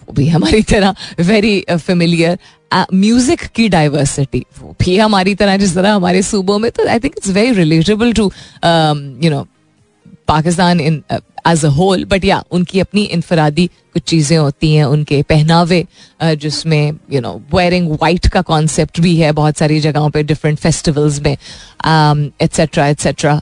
[0.07, 2.39] वो भी हमारी तरह वेरी फेमिलियर
[2.95, 7.15] म्यूज़िक की डाइवर्सिटी वो भी हमारी तरह, जिस तरह हमारे सूबों में तो I think
[7.17, 8.31] it's very relatable to
[9.25, 9.47] you know
[10.29, 11.03] Pakistan in
[11.49, 15.85] as a whole but या उनकी अपनी इनफरादी कुछ चीज़ें होती हैं, उनके पहनावे
[16.23, 21.21] जिसमें यू नो वेयरिंग वाइट का कॉन्सेप्ट भी है बहुत सारी जगहों पे डिफरेंट फेस्टिवल्स
[21.23, 23.41] में etcetera etcetera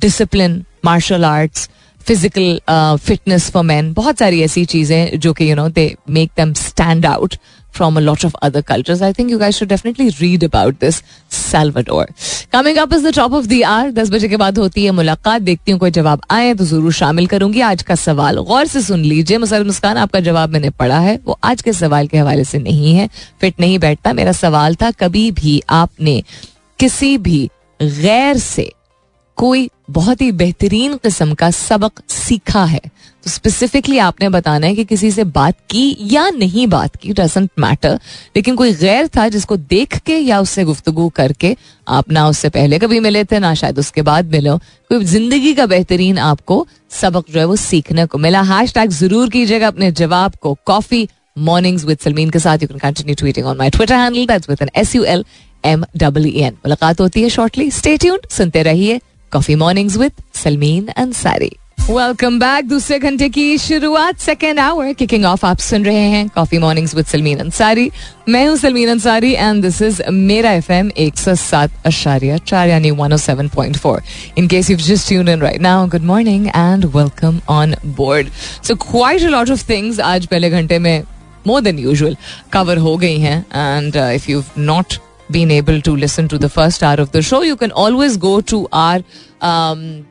[0.00, 1.68] discipline martial arts
[2.08, 6.52] physical fitness for man बहुत सारी ऐसी चीज़ें जो कि you know they make them
[6.66, 7.36] stand out
[7.78, 9.02] from a lot of other cultures.
[9.06, 10.96] I think you guys should definitely read about this,
[11.38, 12.06] Salvador.
[12.54, 13.92] Coming up is the top of the hour.
[13.98, 15.42] दस बजे के बाद होती है मुलाकात.
[15.42, 17.60] देखती हूँ कोई जवाब आए तो ज़रूर शामिल करूँगी.
[17.60, 19.38] आज का सवाल गौर से सुन लीजिए.
[19.38, 21.18] मुसर मुस्कान, आपका जवाब मैंने पढ़ा है.
[21.26, 23.08] वो आज के सवाल के हवाले से नहीं है.
[23.40, 24.12] फिट नहीं बैठता.
[24.12, 26.22] मेरा सवाल था, कभी भी आपने
[26.78, 27.48] किसी भी
[27.80, 28.70] गैर से
[29.38, 32.80] कोई बहुत ही बेहतरीन किस्म का सबक सीखा है।
[33.24, 37.50] तो स्पेसिफिकली आपने बताना है कि किसी से बात की या नहीं बात की डजेंट
[37.58, 37.98] मैटर
[38.36, 41.56] लेकिन कोई गैर था जिसको देख के या उससे गुफ्तगु करके
[41.88, 44.56] आप ना उससे पहले कभी मिले थे, ना शायद उसके बाद मिलो
[44.90, 49.28] कोई ज़िंदगी का बेहतरीन आपको सबक जो है वो सीखने को मिला। हैश टैग ज़रूर
[49.30, 51.08] कीजिएगा अपने जवाब को। कॉफ़ी
[51.40, 54.62] मॉर्निंग्स विद सलमीन के साथ you can continue tweeting on my Twitter handle that's with
[54.62, 55.24] N S U L
[55.64, 59.00] M W N मुलाकात होती है शॉर्टली स्टे ट्यून्ड सुनते रहिए।
[59.32, 61.50] Coffee mornings with Salmeen Ansari
[61.90, 66.58] welcome back दूसरे घंटे की शुरुआत सेकेंड आवर किकिंग ऑफ़ आप सुन रहे हैं coffee
[66.58, 67.90] mornings with Salmeen Ansari
[68.28, 72.68] मैं हूँ Salmeen Ansari and this is Mera F M एक सौ सात अशारिया चार,
[72.68, 74.02] यानी one O seven point four
[74.38, 78.28] in case you just tune in right now good morning and welcome on board
[78.64, 81.02] so quite a lot of things आज पहले घंटे में
[81.46, 82.16] मोर देन यूजुअल
[82.52, 83.38] कवर हो गई हैं.
[83.54, 84.94] And if you not
[85.30, 88.40] been able to listen to the first hour of the show, you can always go
[88.52, 89.02] to our
[89.52, 90.06] um,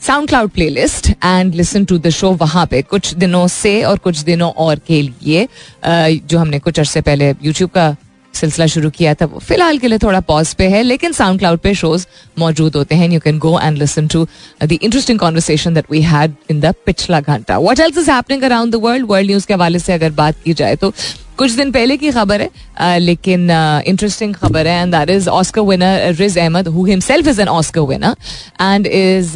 [0.00, 4.52] SoundCloud playlist and listen to the show वहाँ पे कुछ दिनों से और कुछ दिनों
[4.66, 5.48] और के लिए।
[5.84, 7.94] जो हमने कुछ अरसे पहले YouTube का
[8.34, 11.58] सिलसिला शुरू किया था वो फ़िलहाल के लिए थोड़ा पॉज पे है लेकिन साउंड क्लाउड
[11.60, 12.06] पे शोज़
[12.38, 14.26] मौजूद होते हैं। You can go and listen to
[14.62, 18.72] the interesting conversation that we had in the पिछला घंटा। What else is happening around
[18.72, 20.92] the world world news के हवाले से अगर बात की जाए तो
[21.40, 26.12] कुछ दिन पहले की खबर है लेकिन इंटरेस्टिंग खबर है and that is Oscar winner
[26.14, 28.16] Riz Ahmed who himself is an Oscar winner
[28.62, 29.34] and is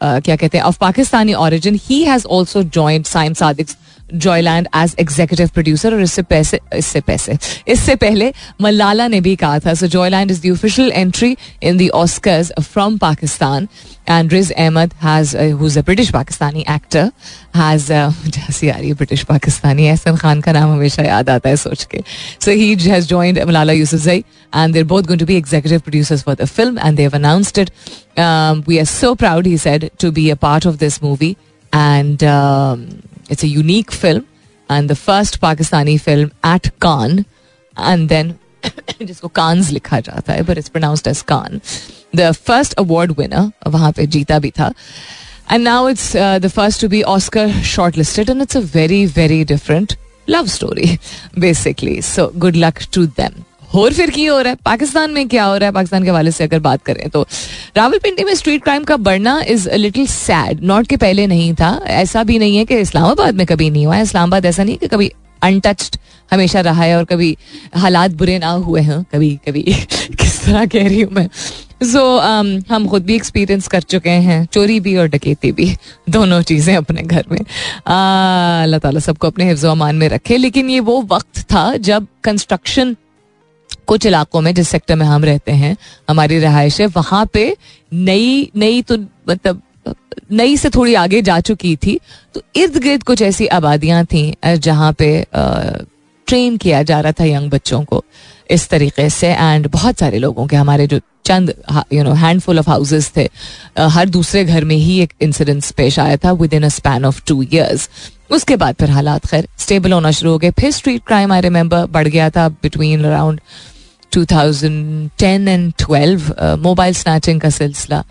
[0.00, 3.68] क्या कहते हैं of Pakistani origin he has also joined Saim Sadiq
[4.14, 7.36] Joyland as executive producer और इससे पैसे इससे पैसे
[7.68, 11.88] इससे पहले मलाला ने भी कहा था so Joyland is the official entry in the
[11.94, 13.68] Oscars from Pakistan
[14.08, 17.10] and Riz Ahmed has who's a British Pakistani actor
[17.56, 21.56] has जैसी आ रही है ब्रिटिश पाकिस्तानी एहसन खान का नाम हमेशा याद आता है
[21.56, 22.00] सोच के।
[22.44, 26.34] So he has joined Malala Yousafzai and they're both going to be executive producers for
[26.34, 27.70] the film and they have announced it
[28.68, 31.34] we are so proud he said to be a part of this movie
[31.72, 34.24] and um, it's a unique film
[34.70, 37.24] and the first Pakistani film at Cannes.
[37.76, 38.32] And then,
[39.02, 41.60] जिसको Cannes लिखा जाता है but it's pronounced as Cannes
[42.16, 44.72] the first award winner वहाँ पे जीता भी था.
[45.52, 47.52] And now it's the first to be Oscar
[47.96, 49.96] shortlisted and it's a very very different
[50.28, 50.98] love story
[51.38, 53.42] basically so good luck to them
[53.74, 54.58] और फिर की हो रहा है?
[54.64, 55.72] पाकिस्तान में क्या हो रहा है?
[55.72, 57.26] पाकिस्तान के हवाले से अगर बात करें तो।
[57.76, 62.24] रावलपिंडी में स्ट्रीट क्राइम का बढ़ना इज़ लिटिल सैड नॉट के पहले नहीं था। ऐसा
[62.24, 65.10] भी नहीं है कि इस्लामाबाद में कभी नहीं हुआ है। इस्लामाबाद ऐसा नहीं कि कभी
[65.42, 65.96] अनटच्ड
[66.32, 67.36] हमेशा रहा है और कभी
[67.76, 69.62] हालात बुरे ना हुए हैं। कभी कभी
[70.20, 71.28] किस तरह कह रही हूँ मैं?
[71.82, 75.76] सो so, um, हम खुद भी एक्सपीरियंस कर चुके हैं। चोरी भी और डकैती भी।
[76.10, 77.40] दोनों चीज़ें अपने घर में।
[77.86, 82.96] अल्लाह ताला सबको अपने हिफ्ज अमान में रखे। लेकिन ये वो वक्त था जब कंस्ट्रक्शन
[83.86, 85.76] कुछ इलाकों में, जिस सेक्टर में हम रहते हैं,
[86.10, 87.56] हमारी रहायश है, वहाँ पे
[87.92, 89.62] नई नई तो मतलब
[90.32, 91.98] नई से थोड़ी आगे जा चुकी थी।
[92.34, 97.50] तो इर्द गिर्द कुछ ऐसी आबादियाँ थी जहाँ पे ट्रेन किया जा रहा था यंग
[97.50, 98.04] बच्चों को
[98.50, 101.52] इस तरीके से। एंड बहुत सारे लोगों के हमारे जो चंद
[101.92, 103.28] you know handful of houses थे
[103.78, 107.42] हर दूसरे घर में ही एक इंसिडेंस पेश आया था within a span of two
[107.42, 107.88] years
[108.30, 111.86] उसके बाद फिर हालात खैर स्टेबल होना शुरू हो गए। फिर स्ट्रीट क्राइम आई रिमेंबर
[111.86, 113.40] बढ़ गया था between around
[114.14, 118.02] 2010 and 12 mobile snatching का सिलसिला।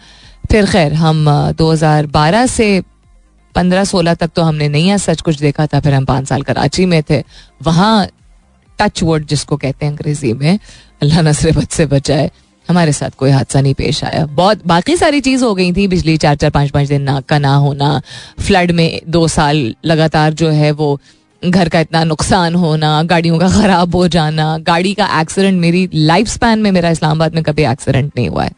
[0.52, 1.26] फिर खैर, हम
[1.58, 2.82] 2012 से
[3.56, 7.02] 15-16 तक तो हमने नहीं सच कुछ देखा था। फिर हम पाँच साल कराची में
[7.10, 7.24] थे।
[7.64, 8.08] वहाँ
[8.80, 10.60] टच वर्ड जिसको कहते हैं अंग्रेज़ी में,
[11.02, 12.30] अल्लाह नसरबत से बचाए,
[12.68, 16.18] हमारे साथ कोई हादसा नहीं पेश आया। बहुत, बाकी सारी चीज़ हो गई थी। बिजली
[16.18, 18.02] चार चार, पाँच पाँच दिन ना का ना होना,
[18.40, 21.00] फ्लड में दो साल लगातार जो है वो
[21.46, 26.28] घर का इतना नुकसान होना, गाड़ियों का खराब हो जाना, गाड़ी का एक्सीडेंट मेरी लाइफ
[26.28, 28.52] स्पैन में मेरा इस्लामाबाद में कभी एक्सीडेंट नहीं हुआ है।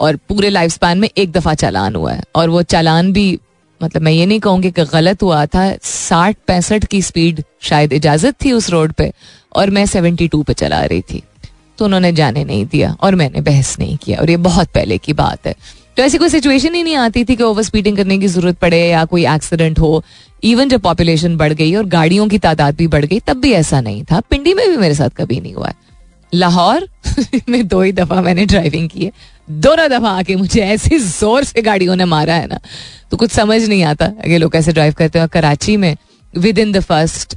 [0.00, 3.38] और पूरे लाइफ स्पैन में एक दफ़ा चालान हुआ है। और वो चालान भी
[3.80, 8.34] मतलब मैं ये नहीं कहूँगी कि गलत हुआ था, साठ पैंसठ की स्पीड शायद इजाज़त
[8.44, 9.12] थी उस रोड पे,
[9.56, 11.22] और मैं सेवेंटी टू पे चला रही थी।
[11.78, 15.12] तो उन्होंने जाने नहीं दिया, और मैंने बहस नहीं किया, और ये बहुत पहले की
[15.12, 15.54] बात है।
[15.98, 18.78] तो ऐसी कोई सिचुएशन ही नहीं आती थी कि ओवर स्पीडिंग करने की ज़रूरत पड़े
[18.80, 20.02] या कोई एक्सीडेंट हो।
[20.44, 23.80] इवन जब पॉपुलेशन बढ़ गई और गाड़ियों की तादाद भी बढ़ गई, तब भी ऐसा
[23.80, 25.72] नहीं था। पिंडी में भी मेरे साथ कभी नहीं हुआ
[26.32, 26.88] लाहौर
[27.48, 29.10] में दो ही दफ़ा मैंने ड्राइविंग की है।
[29.58, 32.60] दोनों दफ़ा आके मुझे ऐसे ज़ोर से गाड़ियों ने मारा है ना
[33.10, 35.94] तो कुछ समझ नहीं आता। अगर लोग कैसे ड्राइव करते हैं कराची में
[36.58, 37.36] within the first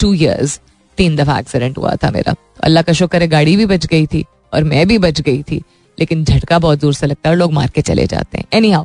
[0.00, 0.60] two years
[0.98, 4.24] तीन दफ़ा एक्सीडेंट हुआ था मेरा। अल्लाह का शुक्र है, गाड़ी भी बच गई थी
[4.54, 5.62] और मैं भी बच गई थी।
[5.98, 8.70] लेकिन झटका बहुत दूर से लगता है और लोग मार के चले जाते हैं। एनी
[8.70, 8.84] हाउ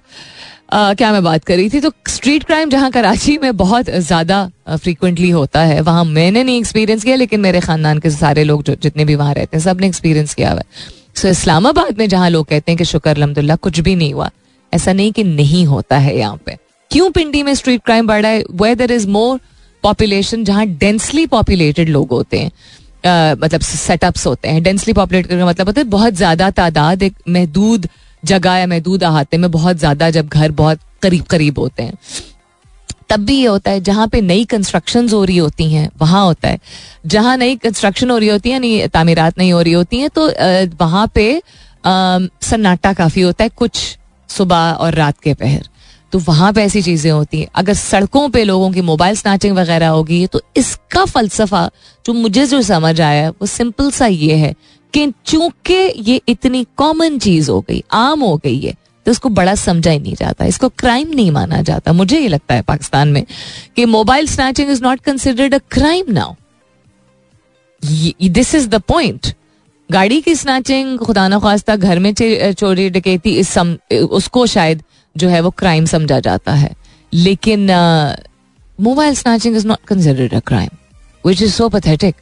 [0.74, 1.80] क्या मैं बात कर रही थी?
[1.80, 7.04] तो स्ट्रीट क्राइम जहाँ कराची में बहुत ज़्यादा फ्रीक्वेंटली होता है, वहाँ मैंने नहीं एक्सपीरियंस
[7.04, 10.34] किया, लेकिन मेरे खानदान के सारे लोग जो, जितने भी वहाँ रहते हैं सबने एक्सपीरियंस
[10.34, 13.96] किया हुआ है। सो इस्लामाबाद में जहाँ लोग कहते हैं कि शुक्र, अलहमदुल्ला, कुछ भी
[13.96, 14.30] नहीं हुआ।
[14.74, 16.58] ऐसा नहीं कि नहीं होता है यहाँ पे।
[16.92, 18.44] क्यों पिंडी में स्ट्रीट क्राइम बढ़ा है?
[18.54, 19.40] वे देर इज़ मोर
[19.84, 22.52] पॉपुलेशन जहाँ डेंसली पॉपुलेटेड लोग होते हैं।
[23.04, 27.88] मतलब सेटअप्स होते हैं डेंसली पॉपुलेटेड का मतलब होता है बहुत ज़्यादा तादाद एक महदूद
[28.24, 31.94] जगह या महदूद अहाते में बहुत ज़्यादा जब घर बहुत करीब करीब होते हैं।
[33.10, 36.48] तब भी ये होता है, जहाँ पे नई कंस्ट्रक्शन हो रही होती हैं, वहाँ होता
[36.48, 36.60] है।
[37.06, 40.28] जहाँ नई कंस्ट्रक्शन हो रही होती है, यानी तामीरात नहीं हो रही होती हैं तो
[40.80, 41.42] वहाँ पे
[41.84, 43.98] सन्नाटा काफ़ी होता है कुछ
[44.30, 45.68] सुबह और रात के पहर।
[46.12, 49.88] तो वहाँ पे ऐसी चीज़ें होती हैं। अगर सड़कों पे लोगों की मोबाइल स्नैचिंग वगैरह
[49.88, 51.70] होगी तो इसका फलसफा
[52.06, 54.54] जो मुझे जो समझ आया वो सिंपल सा ये है
[54.94, 55.74] कि चूँकि
[56.10, 58.74] ये इतनी कॉमन चीज़ हो गई आम हो गई है
[59.06, 62.56] तो इसको बड़ा समझा ही नहीं जाता। इसको क्राइम नहीं माना जाता। मुझे ये लगता
[62.56, 63.26] है पाकिस्तान में
[63.76, 66.34] कि mobile snatching is not considered a crime now
[68.30, 69.34] this is the point
[69.90, 74.84] गाड़ी की स्नैचिंग खुदा न खास्ता घर में चोरी डकैती इस सम, उसको शायद
[75.16, 76.72] जो है वो क्राइम समझा जाता है।
[77.14, 77.68] लेकिन
[78.80, 80.70] mobile snatching is not considered a crime
[81.26, 82.16] which is so pathetic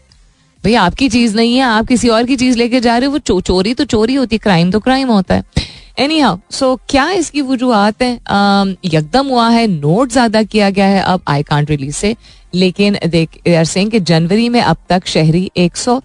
[0.63, 3.19] भाई आपकी चीज़ नहीं है आप किसी और की चीज़ लेके जा रहे हो वो
[3.19, 5.43] चो, चोरी तो चोरी होती है क्राइम तो क्राइम होता है।
[5.99, 8.13] एनी हाउ सो क्या इसकी वजूहत है?
[8.85, 12.15] यकदम हुआ है नोट ज़्यादा किया गया है अब आई कांट रिलीज़ से
[12.53, 15.99] लेकिन देख के जनवरी में अब तक शहरी एक सौ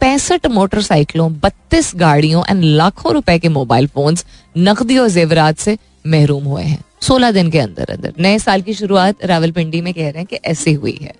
[0.00, 4.24] पैंसठ मोटरसाइकिलों बत्तीस गाड़ियों एंड लाखों रुपए के मोबाइल फोन्स
[4.58, 8.74] नकदी और जेवरात से महरूम हुए हैं। सोलह दिन के अंदर अंदर। नए साल की
[8.74, 11.14] शुरुआत रावलपिंडी में कह रहे हैं कि ऐसी हुई है।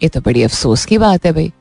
[0.00, 1.52] ये तो बड़ी अफसोस की बात है भाई।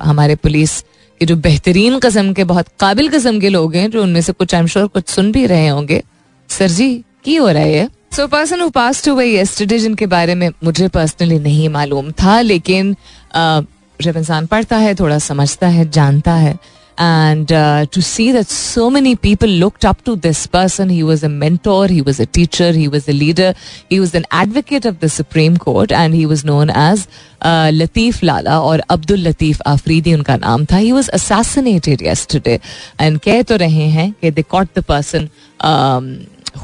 [0.00, 0.80] हमारे पुलिस
[1.20, 4.54] के जो बेहतरीन कस्म के, बहुत काबिल कस्म के लोग हैं, जो उनमें से कुछ
[4.54, 6.02] आई एम श्योर कुछ सुन भी रहे होंगे।
[6.48, 10.88] सर जी, की हो रहा है so person passed away yesterday जिनके बारे में मुझे
[10.88, 12.94] पर्सनली नहीं मालूम था, लेकिन
[14.00, 16.56] जब इंसान पढ़ता है, थोड़ा समझता है, जानता है
[16.97, 21.23] and uh, to see that so many people looked up to this person he was
[21.23, 23.53] a mentor he was a teacher he was a leader
[23.89, 27.07] he was an advocate of the supreme court and he was known as
[27.41, 32.59] uh, latif lala or abdul latif afridi unka naam tha he was assassinated yesterday
[32.99, 35.29] and keh to rahe hain कि they caught the person
[35.71, 36.11] um,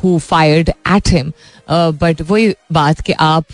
[0.01, 1.33] who fired at him
[1.67, 3.45] uh, but वही बात कि आप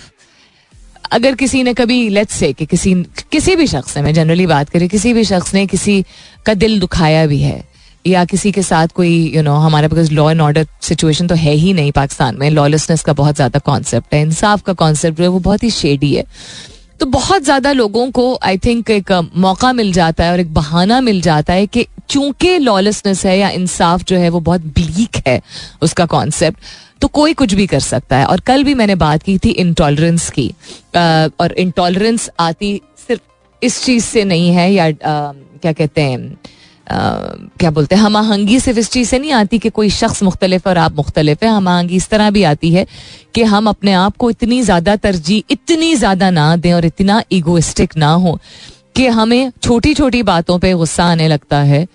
[1.12, 2.94] अगर किसी ने कभी let's say कि किसी
[3.32, 6.04] किसी भी शख्स ने, मैं जनरली बात करी, किसी भी शख्स ने किसी
[6.46, 7.62] का दिल दुखाया भी है,
[8.04, 11.52] या किसी के साथ कोई यू नो हमारे पास लॉ एंड ऑर्डर सिचुएशन तो है
[11.54, 15.38] ही नहीं पाकिस्तान में। लॉलेसनेस का बहुत ज़्यादा कॉन्सेप्ट है, इंसाफ का कॉन्सेप्ट है वो
[15.40, 16.24] बहुत ही शेडी है।
[17.00, 21.00] तो बहुत ज़्यादा लोगों को आई थिंक एक मौका मिल जाता है और एक बहाना
[21.00, 25.40] मिल जाता है कि चूँकि लॉलेसनेस है या इंसाफ जो है वो बहुत ब्लीक है
[25.82, 26.58] उसका कॉन्सेप्ट
[27.00, 30.28] तो कोई कुछ भी कर सकता है। और कल भी मैंने बात की थी इंटॉलरेंस
[30.30, 30.50] की।
[30.96, 33.22] और इंटॉलरेंस आती सिर्फ़
[33.62, 36.36] इस चीज़ से नहीं है या क्या कहते हैं
[36.90, 40.68] क्या बोलते हैं हम आहंगी सिर्फ़ इस चीज़ से नहीं आती कि कोई शख्स मुख्तलिफ़
[40.68, 42.86] और आप मुख्तलिफ़ है। हम आहंगी इस तरह भी आती है
[43.34, 47.96] कि हम अपने आप को इतनी ज़्यादा तरजीह, इतनी ज़्यादा ना दें और इतना ईगोइस्टिक
[47.96, 48.38] ना हो
[48.96, 51.86] कि हमें छोटी छोटी बातों पे गुस्सा आने लगता है।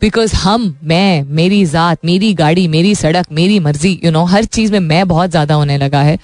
[0.00, 4.30] बिकॉज़ हम मैं मेरी ज़ात मेरी गाड़ी मेरी सड़क मेरी मर्ज़ी यू you नो know,
[4.32, 6.18] हर चीज़ में मैं बहुत ज़्यादा होने लगा है।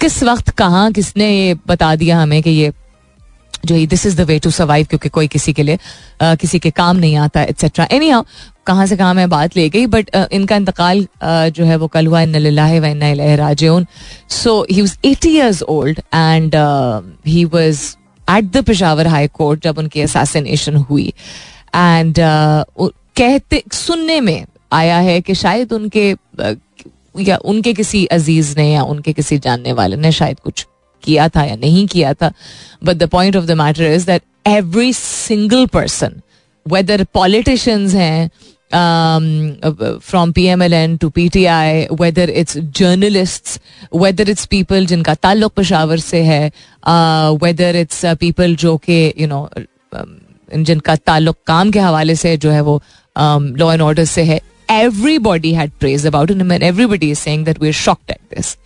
[0.00, 2.72] किस वक्त कहाँ किसने ये बता दिया हमें कि ये
[3.66, 5.78] जो ये this is the way to survive क्योंकि कोई किसी के लिए
[6.22, 8.24] आ, किसी के काम नहीं आता एट्सेट्रा एनी हाउ
[8.66, 12.20] कहाँ से कहाँ मैं बात ले गई बट इनका इंतकाल जो है वो कल हुआ
[12.20, 13.86] इन राजून
[14.42, 16.54] so he was eighty years old and
[17.26, 17.82] he was
[18.28, 21.12] at the Peshawar high court जब उनकी असैसिनेशन हुई.
[21.76, 26.16] एंड uh, कहते सुनने में आया है कि शायद उनके
[27.20, 30.66] या उनके किसी अज़ीज़ ने या उनके किसी जानने वाले ने शायद कुछ
[31.02, 32.32] किया था या नहीं किया था।
[32.84, 36.20] But the point of the matter is that every single person
[36.68, 38.30] whether politicians हैं
[39.98, 43.60] from P M L N to P T I whether it's journalist
[43.96, 46.50] whether it's people जिनका ताल्लुक पेशावर से है
[47.44, 49.48] वेदर इट्स पीपल जो कि यू नो
[50.54, 52.80] जिनका ताल्लुक काम के हवाले से जो है वो
[53.16, 57.76] लॉ एंड ऑर्डर से है had praise about him and everybody is saying that we're
[57.80, 58.56] shocked at this.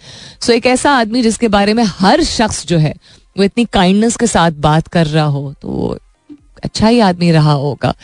[0.40, 2.94] So एक ऐसा आदमी जिसके बारे में हर शख्स जो है,
[3.38, 5.96] वो इतनी काइंडनेस के साथ बात कर रहा हो तो वो
[6.64, 7.94] अच्छा ही आदमी रहा होगा।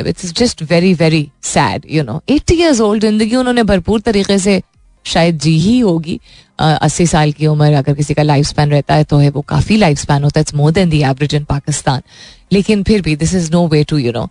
[0.00, 4.60] It's just very very sad you know eighty years old ज़िंदगी उन्होंने भरपूर तरीके से
[5.06, 6.18] शायद जी ही होगी।
[6.58, 9.76] अस्सी साल की उम्र अगर किसी का लाइफ स्पैन रहता है तो है वो काफ़ी
[9.76, 12.02] लाइफ स्पैन होता है। It's more than the average in Pakistan
[12.50, 14.28] लेकिन फिर भी this is no way to you know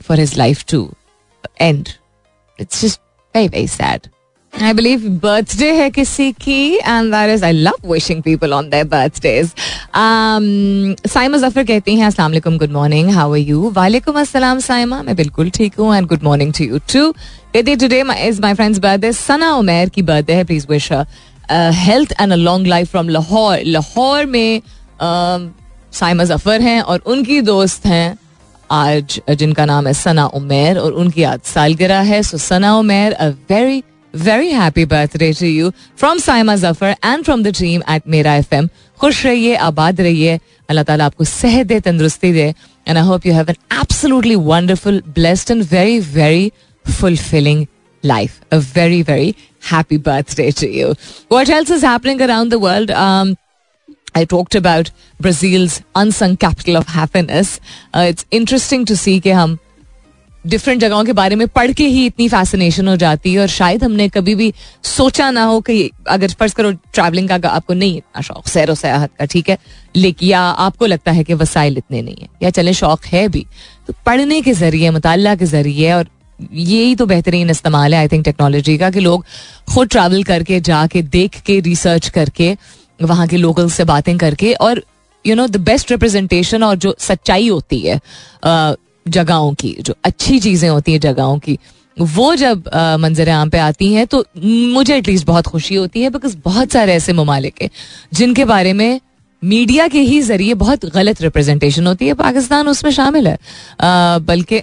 [0.00, 0.90] for his life to
[1.60, 1.88] end
[2.58, 3.00] it's just
[3.34, 4.06] very very sad
[4.52, 8.84] I believe birthday है किसी की and that is I love wishing people on their
[8.84, 9.50] birthdays
[11.08, 15.16] Saima Zafar कहती हैं, अस्सलाम वालेकुम good morning how are you वालेकुम अस्सलाम, साइमा, मैं
[15.16, 19.12] बिल्कुल ठीक हूँ and good morning to you to कहती today is my friend's birthday
[19.12, 20.90] Sana Umair की बर्थडे है please wish
[21.84, 24.60] health and a long life from Lahore Lahore में
[25.98, 28.16] साइमा ज़फ़र हैं और उनकी दोस्त हैं
[28.70, 33.28] आज जिनका नाम है सना उमेर और उनकी आज सालगिरह है so Sana Umair a
[33.50, 33.82] very
[34.14, 38.54] very happy birthday to you from Saima Zafar and from the team at Mera F
[38.54, 38.68] M
[39.00, 42.52] खुश रहिए आबाद रहिए अल्लाह ताला आपको सेहत दे तंदुरुस्ती दे
[42.86, 46.50] and I hope you have an absolutely wonderful blessed and very very
[46.84, 47.68] fulfilling
[48.04, 48.40] life.
[48.50, 50.94] A very, very happy birthday to you.
[51.28, 52.90] What else is happening around the world?
[54.14, 54.90] I talked about
[55.20, 57.60] Brazil's unsung capital of happiness.
[57.94, 59.58] Uh, it's interesting to see कि हम
[60.44, 63.84] different जगहों के बारे में पढ़ के ही इतनी fascination हो जाती है और शायद
[63.84, 64.52] हमने कभी भी
[64.84, 69.10] सोचा ना हो कि अगर फ़र्ज़ करो ट्रैवलिंग का आपको नहीं इतना शौक सैर सयाहत
[69.18, 69.58] का ठीक है
[69.96, 73.46] लेकिन या आपको लगता है कि वसाइल इतने नहीं है या चले शौक है भी
[73.86, 76.08] तो पढ़ने के ज़रिए मुताला के ज़रिए और
[76.52, 79.24] यही तो बेहतरीन इस्तेमाल है आई थिंक टेक्नोलॉजी का कि लोग
[79.74, 82.56] खुद ट्रैवल करके जाके देख के रिसर्च करके
[83.00, 84.82] वहाँ के लोकल से बातें करके और
[85.24, 88.00] you know the best representation और जो सच्चाई होती है
[89.06, 91.58] जगहों की, जो अच्छी चीज़ें होती हैं जगहों की,
[91.96, 92.68] वो जब
[93.00, 96.94] मंजर आम पे आती हैं तो मुझे एटलीस्ट बहुत खुशी होती है बिकॉज़ बहुत सारे
[96.94, 97.70] ऐसे ममालिक हैं,
[98.14, 99.00] जिनके बारे में
[99.42, 103.38] मीडिया के ही ज़रिए बहुत गलत रिप्रेजेंटेशन होती है, पाकिस्तान उसमें शामिल है।
[104.20, 104.60] बल्कि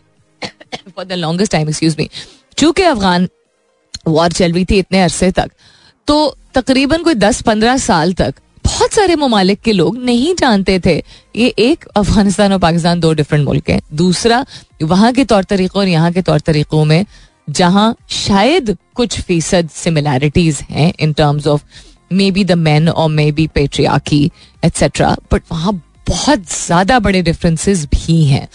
[0.96, 2.10] for the longest time excuse me
[2.58, 3.28] चूँकि अफगान
[4.08, 5.52] वॉर चल रही थी इतने अरसे तक
[6.08, 10.96] तो तकरीबन कोई दस पंद्रह साल तक बहुत सारे ममालिक के लोग नहीं जानते थे।
[11.36, 14.46] ये एक अफ़गानिस्तान और पाकिस्तान दो डिफरेंट मुल्क हैं। दूसरा,
[14.84, 17.06] वहाँ के तौर तरीकों और यहाँ के तौर तरीकों में,
[17.50, 21.64] जहाँ शायद कुछ फ़ीसद सिमिलैरिटीज हैं in terms of
[22.32, 24.24] maybe the man और may be patriarchy
[24.64, 25.74] etcetera but वहाँ
[26.08, 28.48] बहुत ज़्यादा बड़े डिफरेंसेस भी हैं।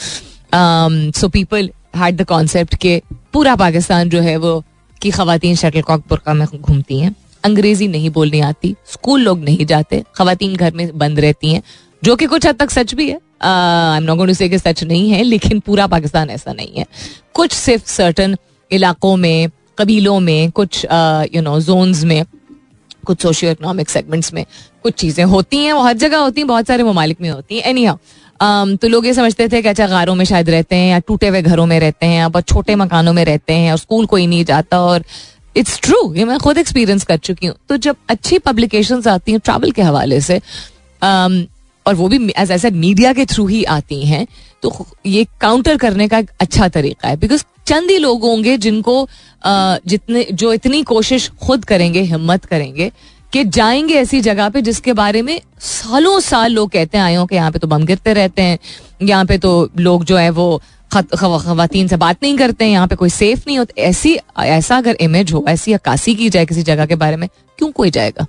[1.12, 3.00] So people had the concept के
[3.32, 4.62] पूरा पाकिस्तान जो है वो
[5.00, 9.66] की खातन शटल कॉक बुरका में घूमती हैं। अंग्रेज़ी नहीं बोलनी आती, स्कूल लोग नहीं
[9.66, 11.62] जाते खातन घर में बंद रहती हैं,
[12.02, 15.22] जो कि कुछ हद तक सच भी है। आई एम नॉट से सच नहीं है,
[15.22, 16.86] लेकिन पूरा पाकिस्तान ऐसा नहीं है।
[17.34, 18.36] कुछ सिर्फ़ सर्टन
[18.70, 20.84] इलाकों में, कबीलों में, कुछ
[21.34, 22.24] यू नो जोन्स में,
[23.06, 24.44] कुछ सोशियो इकोनॉमिक सेगमेंट्स में
[24.82, 27.62] कुछ चीज़ें होती हैं, वो हर जगह होती हैं, बहुत सारे ममालिक में होती हैं।
[27.64, 27.96] एनी हाउ
[28.76, 31.42] तो लोग ये समझते थे कि अच्छा गारों में शायद रहते हैं या टूटे हुए
[31.42, 34.44] घरों में रहते हैं या बहुत छोटे मकानों में रहते हैं, और स्कूल कोई नहीं
[34.44, 35.04] जाता, और
[35.56, 39.40] इट्स ट्रू ये मैं खुद एक्सपीरियंस कर चुकी हूँ। तो जब अच्छी पब्लिकेशन आती हैं
[39.40, 41.44] ट्रैवल के हवाले से um,
[41.86, 44.26] और वो भी एज एज मीडिया के थ्रू ही आती हैं
[44.62, 49.00] तो ये काउंटर करने का एक अच्छा तरीका है। बिकॉज़ चंद ही लोग होंगे जिनको
[49.02, 52.90] uh, जितने जो इतनी कोशिश खुद करेंगे हिम्मत करेंगे
[53.32, 57.34] कि जाएँगे ऐसी जगह पे जिसके बारे में सालों साल लोग कहते हैं हो कि
[57.34, 58.58] यहाँ पे तो बम गिरते रहते हैं
[59.02, 60.62] यहाँ पे तो लोग जो है वो
[60.92, 64.96] खातन से बात नहीं करते हैं यहाँ पे कोई सेफ़ नहीं होता ऐसी, ऐसा अगर
[65.00, 67.28] इमेज हो, ऐसी अक्सी की जाए किसी जगह के बारे में,
[67.58, 68.26] क्यों कोई जाएगा?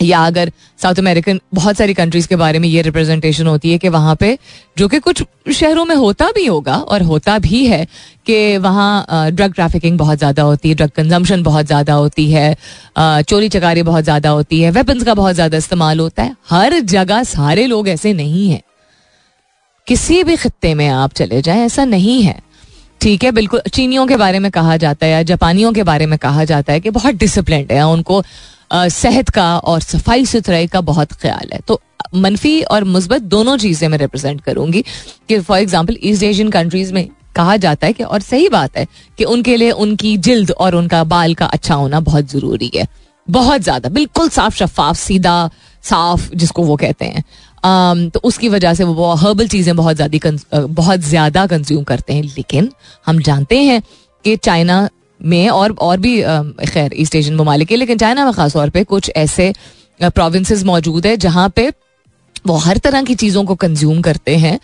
[0.00, 3.88] या अगर साउथ अमेरिकन बहुत सारी कंट्रीज़ के बारे में ये रिप्रेजेंटेशन होती है कि
[3.88, 4.36] वहाँ पे,
[4.78, 7.84] जो कि कुछ शहरों में होता भी होगा, और होता भी है,
[8.26, 12.54] कि वहाँ ड्रग ट्रैफिकिंग बहुत ज़्यादा होती है ड्रग कंजम्पशन बहुत ज़्यादा होती है
[12.98, 17.22] चोरी चकारी बहुत ज़्यादा होती है वेपन्स का बहुत ज़्यादा इस्तेमाल होता है। हर जगह
[17.24, 18.62] सारे लोग ऐसे नहीं हैं।
[19.88, 22.38] किसी भी खत्ते में आप चले जाएँ, ऐसा नहीं है।
[23.00, 26.18] ठीक है, बिल्कुल, चीनियों के बारे में कहा जाता है या जापानियों के बारे में
[26.18, 28.22] कहा जाता है कि बहुत डिसिप्लिन है, उनको
[28.72, 31.80] सेहत का और सफ़ाई सुथराई का बहुत ख्याल है। तो
[32.14, 34.82] मनफी और मुस्बत दोनों चीज़ें मैं रिप्रेजेंट करूँगी
[35.28, 38.86] कि for example East Asian countries में कहा जाता है कि, और सही बात है
[39.18, 42.86] कि उनके लिए उनकी जिल्द और उनका बाल का अच्छा होना बहुत ज़रूरी है।
[43.28, 45.50] बहुत ज़्यादा, बिल्कुल साफ़ शफाफ सीधा,
[45.84, 47.22] साफ़, जिसको वो कहते हैं।
[47.64, 52.70] तो उसकी वजह से वो हर्बल चीज़ें बहुत ज़्यादा बहुत ज़्यादा कंज्यूम करते हैं। लेकिन
[53.06, 53.82] हम जानते हैं
[54.24, 54.88] कि चाइना
[55.20, 56.20] में और और भी
[56.66, 59.52] खैर ईस्ट एशियन ममालिक है लेकिन चाइना में खास तौर पे कुछ ऐसे
[60.00, 61.68] प्रोविंसेस मौजूद है जहाँ पे
[62.46, 64.58] वो हर तरह की चीज़ों को कंज्यूम करते हैं।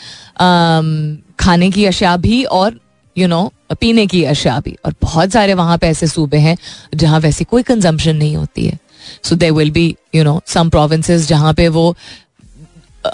[1.41, 2.79] खाने की अशिया भी और
[3.17, 6.37] यू you नो know, पीने की अशिया भी। और बहुत सारे वहाँ पे ऐसे सूबे
[6.39, 6.57] हैं
[6.95, 8.79] जहाँ वैसे कोई कंजम्पशन नहीं होती है।
[9.25, 11.95] So they will be you know some provinces जहाँ पे वो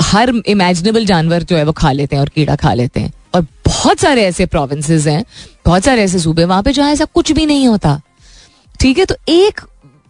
[0.02, 3.46] हर इमेजिनेबल जानवर जो है वो खा लेते हैं और कीड़ा खा लेते हैं। और
[3.66, 5.24] बहुत सारे ऐसे प्रोविंसेस हैं,
[5.66, 8.00] बहुत सारे ऐसे सूबे वहाँ पे जहाँ ऐसा कुछ भी नहीं होता।
[8.80, 9.60] ठीक है तो एक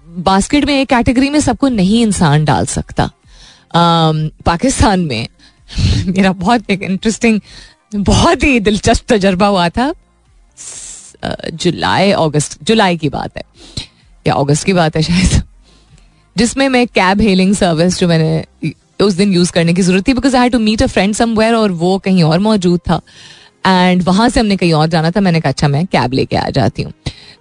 [0.06, 3.10] बास्केट में, एक कैटेगरी में सबको नहीं इंसान डाल सकता।
[4.46, 5.28] पाकिस्तान में
[6.04, 7.40] मेरा बहुत एक इंटरेस्टिंग
[7.94, 9.94] बहुत ही दिलचस्प तजर्बा हुआ था।
[11.52, 13.42] जुलाई, अगस्त, जुलाई की बात है।
[14.26, 15.42] या अगस्त की बात है शायद।
[16.36, 18.44] जिसमें मैं कैब हेलिंग सर्विस जो मैंने
[19.02, 21.72] उस दिन यूज़ करने की ज़रूरत थी because I to meet a friend somewhere और
[21.72, 23.00] वो कहीं और मौजूद था।
[23.66, 26.48] एंड वहाँ से हमने कहीं और जाना था, मैंने कहा अच्छा मैं कैब लेके आ
[26.50, 26.92] जाती हूँ।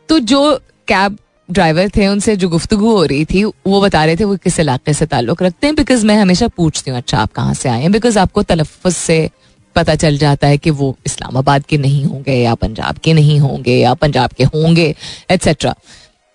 [0.10, 0.56] तो जो
[0.88, 1.18] कैब
[1.50, 4.94] ड्राइवर थे, उनसे जो गुफ्तु हो रही थी, वो बता रहे थे, वो किस इलाके
[4.94, 5.76] से ताल्लुक रखते हैं?
[5.76, 7.92] बिकॉज़ मैं हमेशा पूछती हूँ अच्छा आप कहाँ से आए हैं?
[7.92, 9.30] बिकॉज़ आपको तलफ़ से
[9.76, 13.76] पता चल जाता है कि वो इस्लामाबाद के नहीं होंगे या पंजाब के नहीं होंगे
[13.78, 14.94] या पंजाब के होंगे
[15.32, 15.74] एट्सेट्रा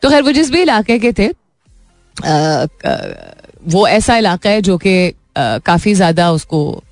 [0.02, 1.28] तो खैर वो जिस भी इलाके के थे
[3.66, 6.82] वो ऐसा इलाका है जो कि काफ़ी ज़्यादा उसको,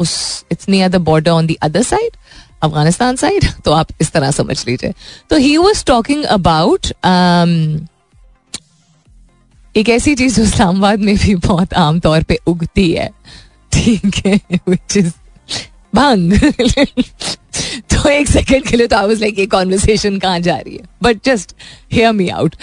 [0.00, 2.16] उस it's near the border on the other side
[2.62, 4.92] Afghanistan side तो आप इस तरह समझ लीजिए।
[5.30, 6.86] तो ही वॉज़ टॉकिंग अबाउट
[9.74, 13.08] एक ऐसी चीज़ जो इस्लामाबाद में भी बहुत आम तौर पे उगती है,
[13.72, 15.10] ठीक है विच इज़
[15.94, 16.32] भंग।
[18.10, 20.88] एक सेकंड के लिए तो आई वाज लाइक ये कॉन्वर्सेशन कहाँ जा रही है?
[21.02, 21.54] But just
[21.92, 22.56] hear me out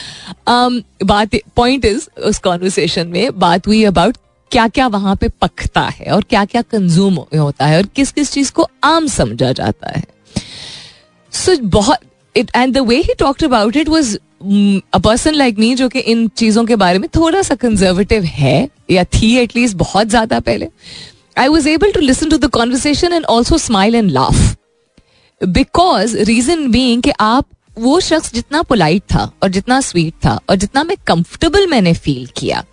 [1.03, 4.17] बात पॉइंट इज़ उस कॉन्वर्सेशन में बात हुई अबाउट
[4.51, 8.31] क्या क्या वहाँ पे पकता है और क्या क्या कंज्यूम होता है और किस किस
[8.31, 10.03] चीज़ को आम समझा जाता है।
[11.33, 11.99] सो बहुत
[12.35, 14.15] it and the way he talked about it was
[14.93, 18.69] a person like me जो कि इन चीज़ों के बारे में थोड़ा सा कंजर्वेटिव है,
[18.91, 20.67] या थी एटलीस्ट बहुत ज़्यादा पहले
[21.37, 24.55] I was able to listen to the conversation and also smile and laugh
[25.43, 27.45] because reason being आप
[27.77, 32.27] वो शख्स जितना पोलाइट था और जितना स्वीट था और जितना मैं कंफर्टेबल मैंने फील
[32.37, 32.63] किया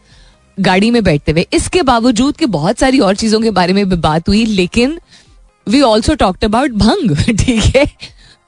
[0.59, 3.97] गाड़ी में बैठते हुए, इसके बावजूद कि बहुत सारी और चीज़ों के बारे में भी
[3.97, 4.99] बात हुई, लेकिन
[5.67, 7.85] we also talked about bhang ठीक है?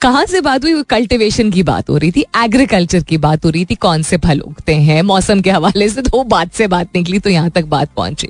[0.00, 0.82] कहाँ से बात हुई?
[0.82, 4.40] कल्टिवेशन की बात हो रही थी एग्रीकल्चर की बात हो रही थी, कौन से फल
[4.40, 5.00] उगते हैं?
[5.02, 8.28] मौसम के हवाले से तो बात से बात निकली तो यहाँ तक बात पहुँची।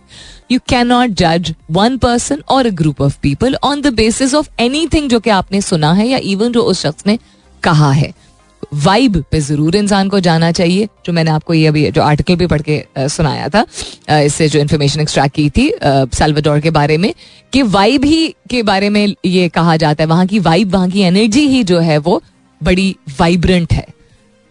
[0.52, 4.48] यू कैन नॉट जज वन पर्सन और a group of people on the basis of
[4.60, 7.18] any जो कि आपने सुना है या इवन जो उस शख्स ने
[7.62, 8.12] कहा है।
[8.72, 12.46] वाइब पे ज़रूर इंसान को जाना चाहिए, जो मैंने आपको ये अभी, जो आर्टिकल भी
[12.46, 13.64] पढ़ के सुनाया था
[14.16, 15.70] इससे जो इन्फॉर्मेशन एक्सट्रैक्ट की थी
[16.14, 17.12] सेल्वाडोर के बारे में,
[17.52, 21.00] कि वाइब ही के बारे में ये कहा जाता है, वहाँ की वाइब वहाँ की
[21.02, 22.22] एनर्जी ही जो है वो
[22.60, 23.86] बड़ी वाइब्रेंट है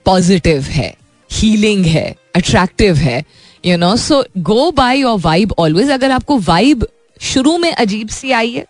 [0.06, 0.94] पॉजिटिव है
[1.30, 3.24] हीलिंग है अट्रैक्टिव है
[3.64, 6.88] you know so go by your vibe always अगर आपको वाइब
[7.22, 8.66] शुरू में अजीब सी आई है,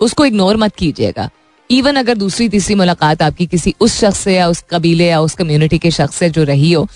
[0.00, 1.28] उसको इग्नोर मत कीजिएगा।
[1.70, 5.34] इवन अगर दूसरी, तीसरी मुलाकात आपकी किसी उस शख्स से या उस कबीले या उस
[5.34, 6.86] कम्युनिटी के शख्स से जो रही हो,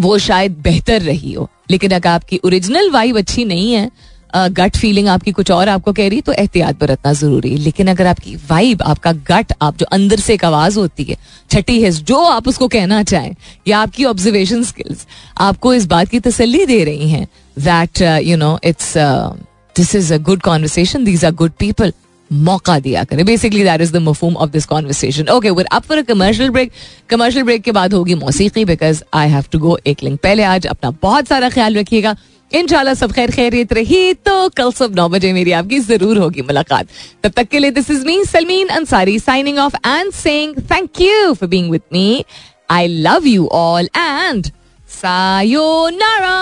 [0.00, 3.90] वो शायद बेहतर रही हो। लेकिन अगर आपकी ओरिजिनल वाइब अच्छी नहीं है
[4.34, 8.06] गट फीलिंग आपकी कुछ और आपको कह रही तो एहतियात बरतना ज़रूरी है। लेकिन अगर
[8.06, 11.16] आपकी वाइब आपका गट आप जो अंदर से एक आवाज़ होती है,
[11.50, 13.34] छठी है, जो आप उसको कहना चाहें,
[13.68, 15.06] या आपकी ऑब्जर्वेशन स्किल्स
[15.38, 17.26] आपको इस बात की तसल्ली दे रही हैं
[17.60, 18.92] that you know it's
[19.76, 21.92] this is a good conversation these are good people
[22.32, 26.02] मौका दिया करें। Basically that is the मफूम of this conversation okay we're up for
[26.04, 26.72] commercial break
[27.10, 30.66] commercial break के बाद होगी मौसीकी because I have to go एक link पहले आज
[30.66, 32.16] अपना बहुत सारा ख्याल रखिएगा।
[32.50, 36.86] इनशाला सब खैर खैरियत रही तो कल सब नौ बजे मेरी आपकी ज़रूर होगी मुलाकात।
[37.22, 41.34] तब तक के लिए this is me Salmeen Ansari signing off and saying thank you
[41.34, 42.24] for being with me
[42.70, 44.46] I love you all and
[44.92, 46.36] sayonara